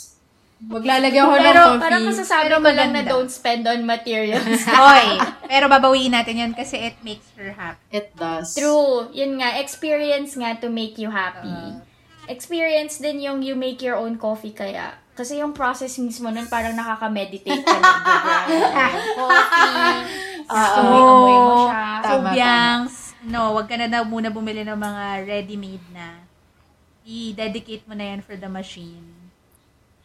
[0.56, 1.82] Maglalagay ako ng Pero coffee.
[1.82, 4.62] parang kasasabi Pero mo lang na don't spend on materials.
[4.88, 5.06] Oy,
[5.44, 7.82] pero babawiin natin yan kasi it makes her happy.
[7.92, 8.56] It does.
[8.56, 9.12] True.
[9.12, 11.50] Yun nga, experience nga to make you happy.
[11.50, 11.84] Uh.
[12.26, 14.96] experience din yung you make your own coffee kaya.
[15.12, 17.92] Kasi yung process mismo nun parang nakaka-meditate ka na.
[19.14, 19.76] coffee.
[20.42, 20.74] Oo.
[20.74, 21.84] amoy-amoy mo siya.
[21.96, 22.94] So, Tama, Biangs,
[23.26, 26.22] no, wag ka na daw muna bumili ng mga ready-made na.
[27.06, 29.14] I-dedicate mo na yan for the machine.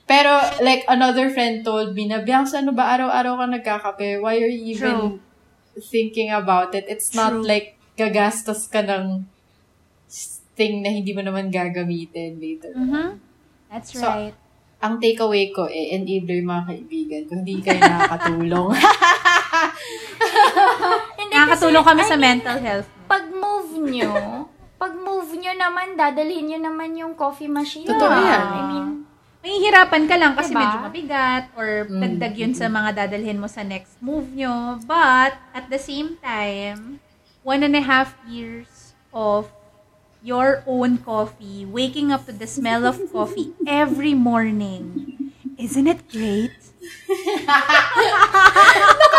[0.09, 0.27] Pero,
[0.59, 4.19] like, another friend told me na, Bianca, ano ba, araw-araw ka nagkakape?
[4.19, 5.11] Why are you even True.
[5.79, 6.83] thinking about it?
[6.91, 7.45] It's not True.
[7.47, 9.23] like gagastos ka ng
[10.57, 12.75] thing na hindi mo naman gagamitin later.
[12.75, 13.07] Mm-hmm.
[13.71, 14.35] That's So, right.
[14.81, 17.21] Ang takeaway ko, eh, enabler yung mga kaibigan.
[17.29, 18.73] Kung hindi kayo nakakatulong.
[21.41, 22.85] Nakakatulong kami I sa mean, mental health.
[23.09, 24.45] Pag move nyo,
[24.77, 27.89] pag move nyo naman, dadalhin nyo naman yung coffee machine.
[27.89, 28.45] Totoo yan.
[28.45, 28.87] I mean,
[29.41, 30.61] Mahihirapan ka lang kasi Diba?
[30.61, 34.77] medyo mabigat or Mm, dagdag yun sa mga dadalhin mo sa next move nyo.
[34.85, 37.01] But, at the same time,
[37.41, 39.49] one and a half years of
[40.21, 45.17] your own coffee, waking up to the smell of coffee every morning.
[45.57, 46.53] Isn't it great?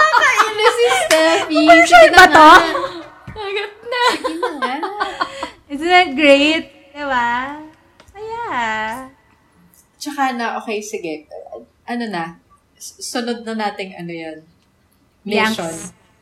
[0.53, 1.57] Ano si Steffi?
[1.65, 2.51] Commercial ba to?
[3.33, 4.05] agad na.
[5.73, 6.65] Isn't it great?
[6.93, 7.33] Diba?
[8.13, 8.45] Kaya,
[9.97, 11.25] Tsaka na, okay, sige.
[11.89, 12.37] Ano na?
[12.77, 14.39] Sunod na nating ano yan.
[15.25, 15.73] Mission.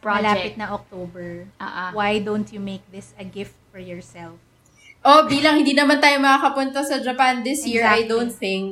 [0.00, 0.56] Malapit Project.
[0.56, 1.28] na October.
[1.58, 1.90] Ah.
[1.90, 4.36] Why don't you make this a gift for yourself?
[5.00, 8.08] Oh, bilang hindi naman tayo makakapunta sa Japan this year, I Exactly.
[8.08, 8.64] don't think.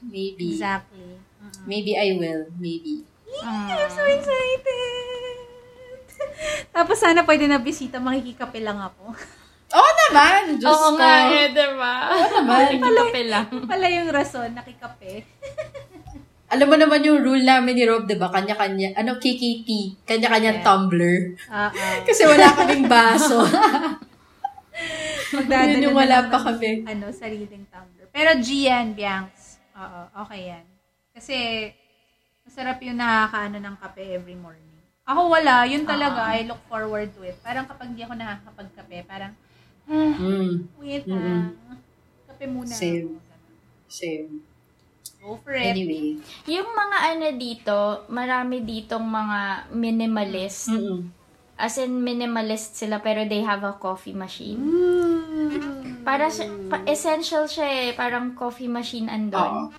[0.00, 0.56] Maybe.
[0.56, 1.20] Exactly.
[1.68, 2.48] Maybe I will.
[2.56, 3.04] Maybe.
[3.38, 5.36] I'm so excited!
[6.70, 9.12] Tapos sana pwede na bisita, makikikape lang ako.
[9.68, 10.56] Oo naman!
[10.56, 10.96] Diyos Oo ko.
[10.96, 11.94] nga, eh, diba?
[12.08, 12.80] Oo naman.
[12.80, 13.46] Kape lang.
[13.68, 15.28] Pala yung rason, nakikape.
[16.48, 18.32] Alam mo naman yung rule namin ni Rob, di ba?
[18.32, 19.68] Kanya-kanya, ano, KKT.
[20.08, 20.66] Kanya-kanyang Yeah.
[20.66, 21.36] tumbler.
[21.52, 22.00] Ah, ah.
[22.08, 23.44] Kasi wala kaming baso.
[25.36, 26.88] Magdadala Yun yung wala pa kami.
[26.88, 28.08] Ano, sariling tumbler.
[28.08, 30.64] Pero Gian, Bianx, oo, okay yan.
[31.12, 31.36] Kasi,
[32.58, 34.66] masarap yung nakakaano ng kape every morning.
[35.06, 36.34] Ako wala, yun talaga, Ah.
[36.34, 37.38] I look forward to it.
[37.38, 39.30] Parang kapag di ako nakakapagkape, parang,
[39.86, 41.54] ah, Mm, wait lang.
[42.26, 43.14] Kape muna Same.
[43.14, 43.22] ako.
[43.86, 44.42] same.
[45.22, 45.70] Go for it.
[45.70, 46.18] Anyway.
[46.44, 47.78] Yung mga ano dito,
[48.10, 49.38] marami ditong mga
[49.70, 50.68] minimalist.
[50.68, 51.14] Mm-mm.
[51.54, 54.58] As in, minimalist sila pero they have a coffee machine.
[54.58, 56.02] Mm.
[56.02, 57.90] Para siya, pa- essential siya eh.
[57.94, 59.70] Parang coffee machine andon.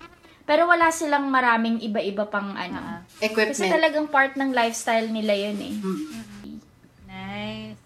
[0.50, 3.06] Pero wala silang maraming iba-iba pang ano.
[3.22, 3.70] Kasi Equipment.
[3.70, 5.74] talagang part ng lifestyle nila yun eh.
[5.78, 6.58] Mm.
[7.06, 7.78] Nice.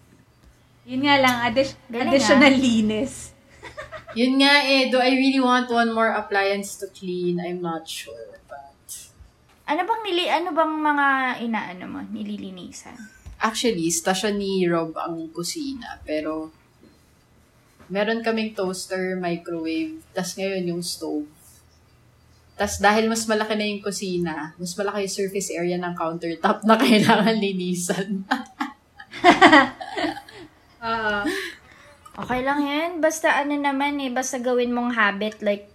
[0.89, 3.13] Yun nga lang, addi- Galing, additional linis.
[4.17, 7.37] Yun nga eh, do I really want one more appliance to clean?
[7.37, 8.39] I'm not sure.
[8.47, 8.89] But
[9.67, 11.07] Ano bang nili ano bang mga
[11.43, 12.95] inaano mo nililinisan?
[13.35, 15.99] actually, stasyon ni Rob ang kusina.
[16.01, 16.49] Pero
[17.91, 21.27] meron kaming toaster, microwave, tas ngayon yung stove.
[22.55, 26.79] Tas dahil mas malaki na yung kusina, mas malaki yung surface area ng countertop na
[26.79, 28.23] kailangan linisan.
[30.87, 31.19] Oo.
[32.15, 32.91] Okay lang yan.
[33.03, 35.67] Basta ano naman eh, basta gawin mong habit like,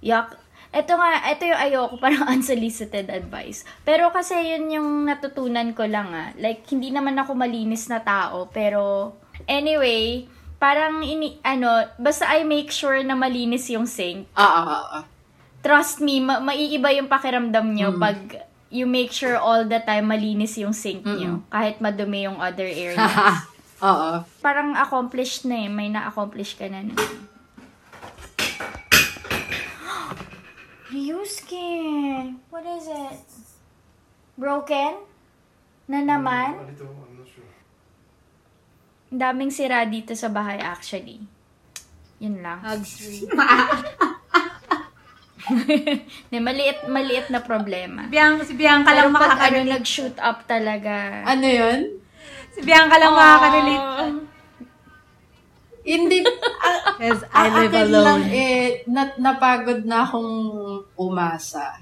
[0.00, 0.32] yak,
[0.72, 3.68] ito nga, ito yung ayoko, parang unsolicited advice.
[3.84, 6.32] Pero kasi yun yung natutunan ko lang ah.
[6.40, 9.12] Like, hindi naman ako malinis na tao, pero
[9.44, 10.24] anyway,
[10.56, 14.24] parang ini, ano, basta I make sure na malinis yung sink.
[14.32, 15.19] Ah, ah, ah.
[15.60, 18.00] Trust me, ma- maiiba yung pakiramdam nyo Mm.
[18.00, 18.18] pag
[18.70, 21.42] you make sure all the time malinis yung sink nyo.
[21.48, 22.96] Kahit madumi yung other areas.
[23.80, 24.20] Oo.
[24.38, 25.68] parang accomplished na eh.
[25.68, 26.84] May na-accomplish ka na.
[30.90, 31.68] Ryusuke!
[32.48, 33.24] What is it?
[34.34, 34.94] Broken?
[35.86, 36.56] Na naman?
[36.56, 37.46] A little, I'm not sure.
[39.08, 41.20] Ang daming sira dito sa bahay actually.
[42.18, 42.60] Yun lang.
[42.60, 43.00] Hugs
[46.22, 48.06] Hindi, maliit, maliit na problema.
[48.06, 49.72] Biang, si Bianca lang Pero pag ano, makaka-relate.
[49.72, 51.24] nag-shoot up talaga.
[51.24, 51.80] Ano yun?
[52.50, 53.86] Si Bianca lang makaka-relate.
[55.80, 56.20] Hindi,
[57.00, 58.24] Because a- I live akin lang alone.
[58.28, 60.32] eh, na, napagod na akong
[60.94, 61.80] umasa.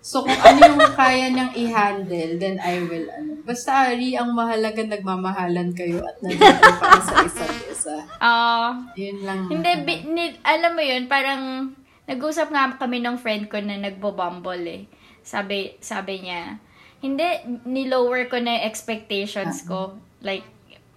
[0.00, 3.40] So, kung ano yung kaya niyang i-handle, then I will, ano.
[3.40, 6.44] Basta, Ari, ang mahalaga, nagmamahalan kayo at nandito
[6.74, 7.96] para sa isa't isa.
[8.18, 9.48] Ah, Yun lang.
[9.48, 11.72] hindi, bi- ni- alam mo yun, parang,
[12.04, 14.82] nag-usap nga kami ng friend ko na nagbo-bumble eh.
[15.24, 16.60] Sabi, sabi niya,
[17.00, 17.24] hindi,
[17.64, 19.96] nilower ko na expectations ko.
[20.24, 20.44] Like,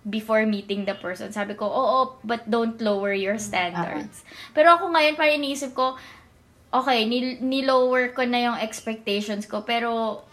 [0.08, 1.36] before meeting the person.
[1.36, 4.24] Sabi ko, oo, but don't lower your standards.
[4.56, 6.00] Pero ako ngayon, parang iniisip ko,
[6.72, 10.24] okay, nil- nilower ko na yung expectations ko, pero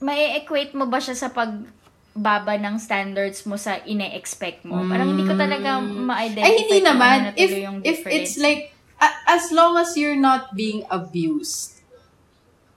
[0.00, 4.80] may equate mo ba siya sa pagbaba ng standards mo sa ine-expect mo?
[4.88, 7.18] Parang hindi ko talaga ma-identify Ay, hindi ano naman.
[7.20, 8.71] na If, yung if it's like,
[9.26, 11.80] as long as you're not being abused,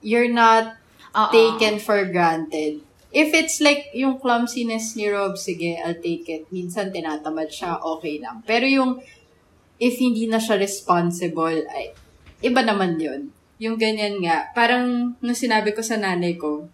[0.02, 0.78] you're not
[1.14, 1.30] Oo.
[1.32, 2.82] taken for granted.
[3.16, 6.50] If it's like yung clumsiness ni Rob, sige, I'll take it.
[6.52, 8.44] Minsan tinatamad siya, okay lang.
[8.44, 9.00] Pero yung
[9.80, 11.96] if hindi na siya responsible, ay,
[12.44, 13.32] iba naman yun.
[13.56, 16.68] Yung ganyan nga, parang nung sinabi ko sa nanay ko,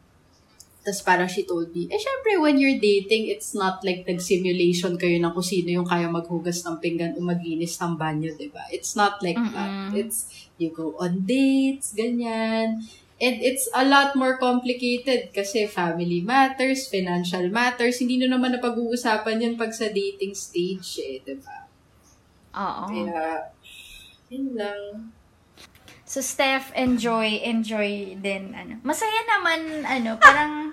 [0.83, 5.15] tapos parang she told me, eh syempre when you're dating, it's not like nag-simulation kayo
[5.23, 8.67] ng kung sino yung kaya maghugas ng pinggan o maglinis ng banyo, ba?
[8.75, 9.71] It's not like that.
[9.71, 9.95] Mm-mm.
[9.95, 10.27] It's,
[10.59, 12.83] you go on dates, ganyan.
[13.23, 18.03] And it's a lot more complicated kasi family matters, financial matters.
[18.03, 21.71] Hindi na naman napag-uusapan yun pag sa dating stage eh, di ba?
[22.59, 22.91] Oo.
[22.91, 23.55] Kaya,
[24.27, 25.15] yun lang.
[26.13, 28.77] So, Steph, enjoy, enjoy din, ano.
[28.85, 30.69] Masaya naman, ano, parang...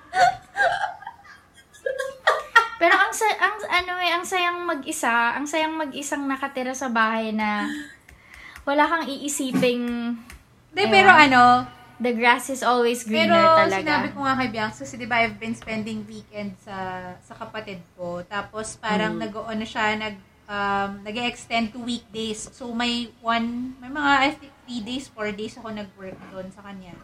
[2.76, 7.32] Pero ang, sa, ang, ano eh, ang sayang mag-isa, ang sayang mag-isang nakatira sa bahay
[7.32, 7.72] na
[8.68, 10.16] wala kang iisiping
[10.72, 11.68] Hindi, pero ano,
[12.00, 13.84] the grass is always pero greener talaga.
[13.84, 16.76] sinabi ko nga kay Bianca, kasi di ba I've been spending weekend sa
[17.20, 18.24] sa kapatid ko.
[18.24, 19.28] Tapos parang Mm.
[19.28, 20.16] nag-ano siya, nag
[20.50, 22.50] um, nag-extend to weekdays.
[22.50, 26.66] So may one, may mga I think three days, four days ako nag-work doon sa
[26.66, 26.97] kanya.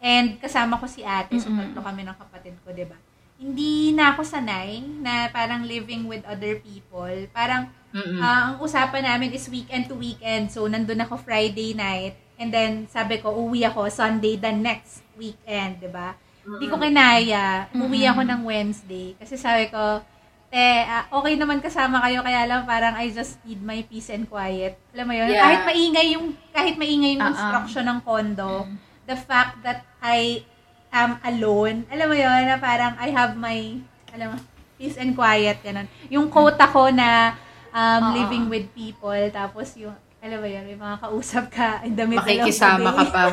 [0.00, 2.96] And kasama ko si ate, so tatlo kami ng kapatid ko, di ba?
[3.36, 7.12] Hindi na ako sanay na parang living with other people.
[7.36, 8.20] Parang Mm-mm.
[8.20, 10.52] Ah, ang usapan namin is weekend to weekend.
[10.52, 12.12] So, nandun ako Friday night.
[12.36, 16.12] And then, sabi ko, uwi ako Sunday the next weekend, di ba?
[16.44, 17.72] Hindi ko kinaya.
[17.72, 19.16] Umuwi ako ng Wednesday.
[19.16, 20.04] Kasi sabi ko,
[20.50, 24.30] te, ah, okay naman kasama kayo, kaya lang parang I just need my peace and
[24.30, 24.78] quiet.
[24.94, 25.28] Alam mo yun?
[25.28, 25.42] Yeah.
[25.42, 28.64] Kahit maingay yung, kahit maingay yung construction ng condo,
[29.06, 30.46] the fact that I
[30.94, 33.82] am alone, alam mo yun, na parang I have my,
[34.14, 34.36] alam mo,
[34.78, 35.90] peace and quiet, ganun.
[36.08, 37.34] Yung quote ako na,
[37.74, 38.12] um, Oo.
[38.16, 39.94] living with people, tapos yung,
[40.24, 43.12] alam mo yun, may mga kausap ka in the middle Makikisama of ka the day.
[43.14, 43.24] pa.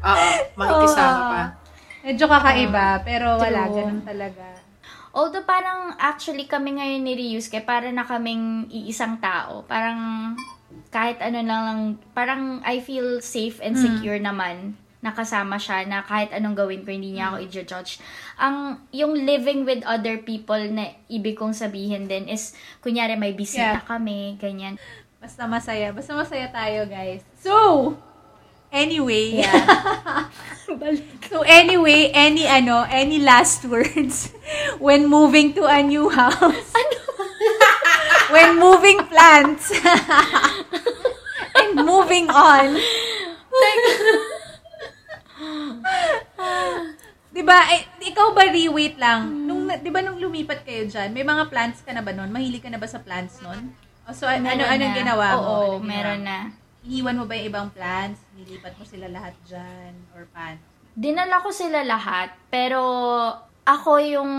[0.00, 0.28] Oo,
[0.60, 1.30] makikisama Oo.
[1.30, 1.42] pa.
[2.00, 4.59] Medyo kakaiba, pero wala, ganun talaga.
[5.10, 9.66] Although parang actually kami ngayon ni Ryusuke, para na kaming iisang tao.
[9.66, 10.32] Parang
[10.94, 11.80] kahit ano lang lang,
[12.14, 17.16] parang I feel safe and secure naman nakasama siya na kahit anong gawin ko, hindi
[17.16, 18.04] niya ako i-judge.
[18.36, 22.52] Ang, yung living with other people na ibig kong sabihin din is,
[22.84, 23.88] kunyari may bisita Yeah.
[23.88, 24.76] kami, ganyan.
[25.16, 25.92] Basta masaya.
[25.96, 27.24] Basta masaya tayo, guys.
[27.40, 27.96] So,
[28.68, 29.40] anyway.
[31.28, 34.30] so, anyway, any ano, any last words
[34.78, 36.70] when moving to a new house?
[38.34, 39.72] when moving plants.
[41.58, 42.78] and moving on.
[47.30, 49.46] Di ba, eh, ikaw ba, Ri, wait lang.
[49.46, 52.26] Nung, di ba nung lumipat kayo dyan, may mga plants ka na ba nun?
[52.34, 53.70] Mahilig ka na ba sa plants nun?
[54.02, 54.98] O, so, ano, Meron anong na.
[54.98, 55.38] ginawa mo?
[55.38, 56.38] Oo, Anong ginawa meron na.
[56.80, 58.24] Iniwan mo ba yung ibang plants?
[58.32, 59.92] Nilipat mo sila lahat dyan?
[60.16, 60.60] Or paano?
[60.96, 62.80] Dinala ko sila lahat, pero
[63.68, 64.32] ako yung...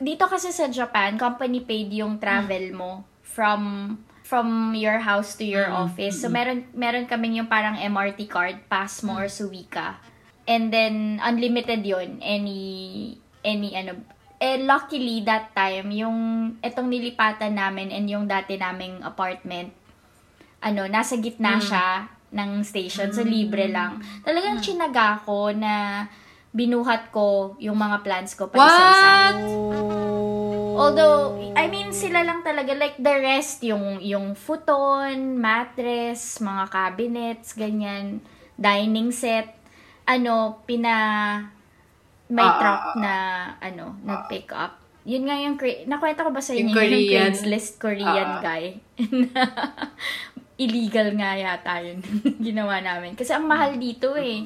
[0.00, 3.94] Dito kasi sa Japan, company paid yung travel mo from
[4.30, 6.22] from your house to your office.
[6.22, 9.98] So meron meron kaming yung parang MRT card, pass mo or Suica.
[10.46, 13.98] And then unlimited 'yon any any ano
[14.40, 16.16] eh luckily that time yung
[16.64, 19.74] etong nilipatan namin and yung dati naming apartment
[20.60, 23.10] ano, nasa gitna siya ng station.
[23.10, 23.98] So, libre lang.
[24.22, 26.06] Talagang chinaga ko na
[26.50, 29.14] binuhat ko yung mga plans ko pa isa-isa.
[30.72, 32.72] Although, I mean, sila lang talaga.
[32.72, 38.22] Like, the rest, yung, yung futon, mattress, mga cabinets, ganyan,
[38.56, 39.50] dining set,
[40.04, 40.94] ano, pina,
[42.26, 42.96] may Ah, truck ah, ah.
[42.96, 43.14] na,
[43.60, 44.78] ano, nag-pick up.
[45.00, 45.56] yun nga yung,
[45.86, 47.08] nakwenta ko ba sa Yung inyo yung, Korean?
[47.32, 48.40] Craigslist Korean Ah.
[48.40, 48.64] guy?
[50.60, 52.04] Illegal nga yata yun
[52.46, 53.16] ginawa namin.
[53.16, 54.44] Kasi ang mahal dito eh.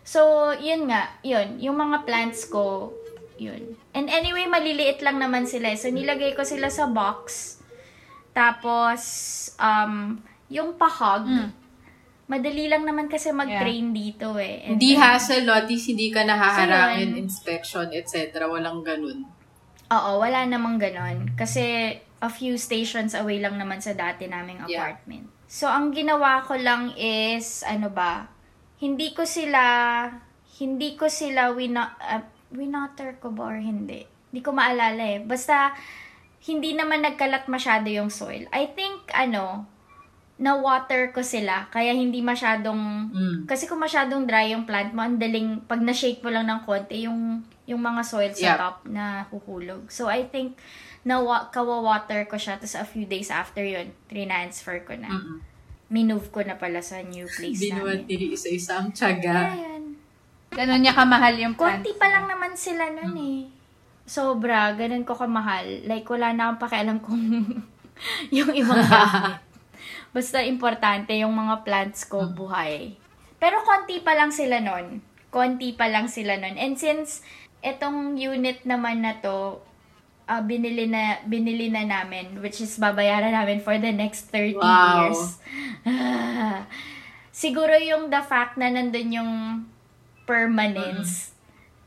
[0.00, 0.22] So,
[0.54, 1.58] yun nga, yun.
[1.58, 2.94] Yung mga plants ko,
[3.36, 3.74] yun.
[3.90, 5.68] And anyway, maliliit lang naman sila.
[5.68, 5.76] eh.
[5.76, 7.58] So, nilagay ko sila sa box.
[8.30, 9.02] Tapos,
[9.56, 10.16] um,
[10.46, 11.50] yung pahog, Mm.
[12.26, 14.62] madali lang naman kasi mag-train dito eh.
[14.62, 17.12] And Hindi then- hassle, least hindi ka nahaharangin, So, yun.
[17.18, 18.14] inspection, etc.
[18.46, 19.26] Walang ganun.
[19.86, 21.34] Oo, wala namang ganon.
[21.34, 24.88] Kasi a few stations away lang naman sa dati naming Yeah.
[24.88, 25.28] apartment.
[25.46, 28.26] So, ang ginawa ko lang is, ano ba,
[28.80, 29.62] hindi ko sila,
[30.58, 34.08] hindi ko sila wina, uh, winoter ko ba or hindi?
[34.32, 35.20] Hindi ko maalala eh.
[35.22, 35.76] Basta,
[36.46, 38.48] hindi naman nagkalat masyado yung soil.
[38.50, 39.66] I think, ano,
[40.36, 41.64] na-water ko sila.
[41.72, 43.38] Kaya hindi masyadong Mm.
[43.48, 47.08] kasi kung masyadong dry yung plant mo, ang daling, pag na-shake mo lang ng konti,
[47.08, 48.58] yung, yung mga soil sa Yeah.
[48.60, 49.88] top na huhulog.
[49.88, 50.60] So, I think,
[51.06, 51.22] na
[51.54, 55.06] kawa-water ko siya, tapos a few days after yun, transfer ko na.
[55.06, 55.38] Mm-mm.
[55.86, 58.10] Minove ko na pala sa new place Binuwan namin.
[58.10, 59.54] nili isa-isa ang tiyaga.
[59.54, 59.94] Ayan.
[60.50, 61.86] Ganun niya kamahal yung plants.
[61.86, 63.46] Konti pa lang naman sila nun eh.
[64.02, 65.86] Sobra, ganun ko kamahal.
[65.86, 67.22] Like, wala na akong pakialam kung
[68.36, 69.38] yung ibang gamit.
[70.10, 72.98] Basta importante yung mga plants ko buhay.
[73.38, 74.98] Pero konti pa lang sila nun.
[75.30, 76.58] Konti pa lang sila nun.
[76.58, 77.22] And since
[77.62, 79.62] etong unit naman na to,
[80.26, 84.66] ah, binili na binili na namin which is babayaran namin for the next 30 Wow.
[85.06, 85.22] years.
[87.32, 89.32] Siguro yung the fact na nandun yung
[90.24, 91.36] permanence.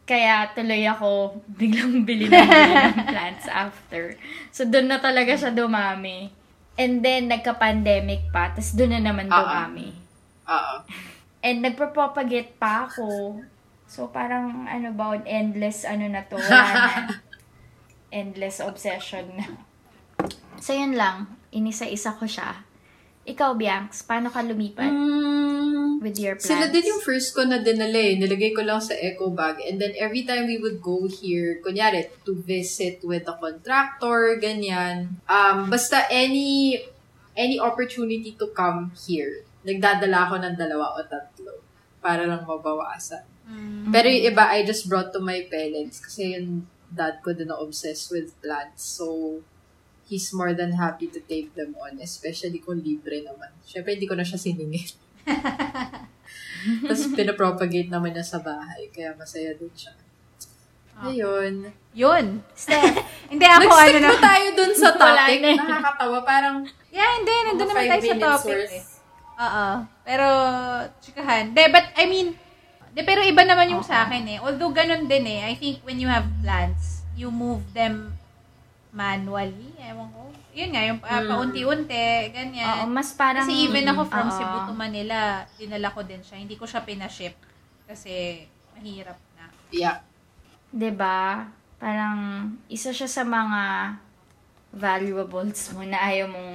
[0.05, 4.17] Kaya tuloy ako biglang bili na ng plants after.
[4.49, 6.33] So, doon na talaga siya dumami.
[6.79, 8.49] And then, nagka-pandemic pa.
[8.49, 9.93] Tapos, doon na naman dumami.
[10.49, 10.75] Oo.
[11.45, 13.37] And nagpropagate pa ako.
[13.85, 16.93] So, parang, ano ba, endless, ano na to, wala na.
[18.10, 19.47] Endless obsession na.
[20.60, 21.39] So, yun lang.
[21.55, 22.68] Inisa-isa ko siya.
[23.30, 26.49] Ikaw, Bianx, paano ka lumipat Mm, with your plants?
[26.49, 28.18] Sila din yung first ko na dinala eh.
[28.18, 29.62] Nilagay ko lang sa eco bag.
[29.70, 35.22] And then every time we would go here, kunyari, to visit with a contractor, ganyan.
[35.30, 36.82] Um, basta any
[37.38, 41.62] any opportunity to come here, nagdadala ako ng dalawa o tatlo
[42.01, 43.24] para lang mabawasan.
[43.45, 43.93] Mm.
[43.93, 47.57] Pero yung iba, I just brought to my parents kasi yung dad ko din na
[47.57, 48.81] obsessed with plants.
[48.81, 49.39] So,
[50.05, 53.53] he's more than happy to take them on, especially kung libre naman.
[53.61, 54.93] Siyempre, hindi ko na siya siningil.
[56.83, 59.93] Tapos, pinapropagate naman niya sa bahay, kaya masaya din siya.
[60.99, 61.71] Ayun.
[61.95, 62.43] Yun.
[62.51, 62.99] Steph,
[63.31, 64.11] Hindi ako, ano Nag-stick na.
[64.11, 65.39] na tayo dun sa topic.
[65.39, 65.55] eh.
[65.55, 66.17] Nakakatawa.
[66.21, 66.55] Parang,
[66.89, 67.31] Yeah, hindi.
[67.47, 68.83] Nandun naman tayo sa topic eh.
[69.39, 69.67] Oo.
[70.03, 70.27] Pero,
[70.99, 71.55] chikahan.
[71.55, 72.35] De, but, I mean,
[72.99, 74.37] de, pero iba naman yung sa akin eh.
[74.43, 75.47] Although, ganun din eh.
[75.47, 78.11] I think when you have plants, you move them
[78.91, 79.71] manually.
[79.79, 80.27] Ewan ko.
[80.51, 81.29] Yun nga, yung uh, Mm.
[81.29, 82.83] paunti-unti, ganyan.
[82.83, 83.47] oo, mas parang...
[83.47, 84.35] Kasi even ako from Oo.
[84.35, 86.35] Cebu to Manila, dinala ko din siya.
[86.35, 87.37] Hindi ko siya pinaship.
[87.87, 88.43] Kasi,
[88.75, 89.47] mahirap na.
[89.71, 90.03] yeah.
[90.69, 91.49] 'Di ba?
[91.81, 93.95] Parang isa siya sa mga
[94.69, 96.53] valuables mo na ayaw mong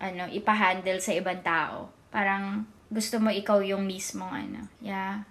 [0.00, 1.92] ano, ipa-handle sa ibang tao.
[2.08, 4.60] Parang gusto mo ikaw yung mismong ano.
[4.78, 5.22] Yeah.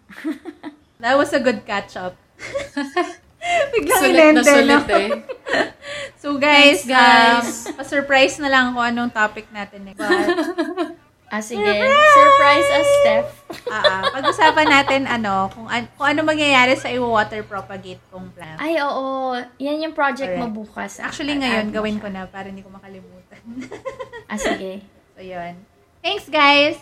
[1.04, 2.16] That was a good catch-up.
[3.72, 4.96] Biglang Sulit na inente, sulit no?
[4.96, 5.10] eh.
[6.20, 7.48] So guys, Thanks, guys.
[7.66, 10.00] um, pa-surprise na lang kung anong topic natin next.
[10.00, 11.00] But,
[11.30, 11.62] Ah, sige.
[12.12, 13.32] Surprise us, Steph.
[13.70, 18.58] ah, ah, pag-usapan natin ano, kung, an- kung ano mangyayari sa i-water propagate kong plant.
[18.58, 19.38] Ay, oo.
[19.58, 20.42] Yan yung project Correct.
[20.42, 20.98] mo bukas.
[20.98, 22.04] Actually Add ngayon, mo gawin siya.
[22.04, 23.42] ko na para hindi ko makalimutan.
[24.26, 24.82] Ah, sige.
[25.14, 25.54] so yun.
[26.02, 26.82] Thanks guys!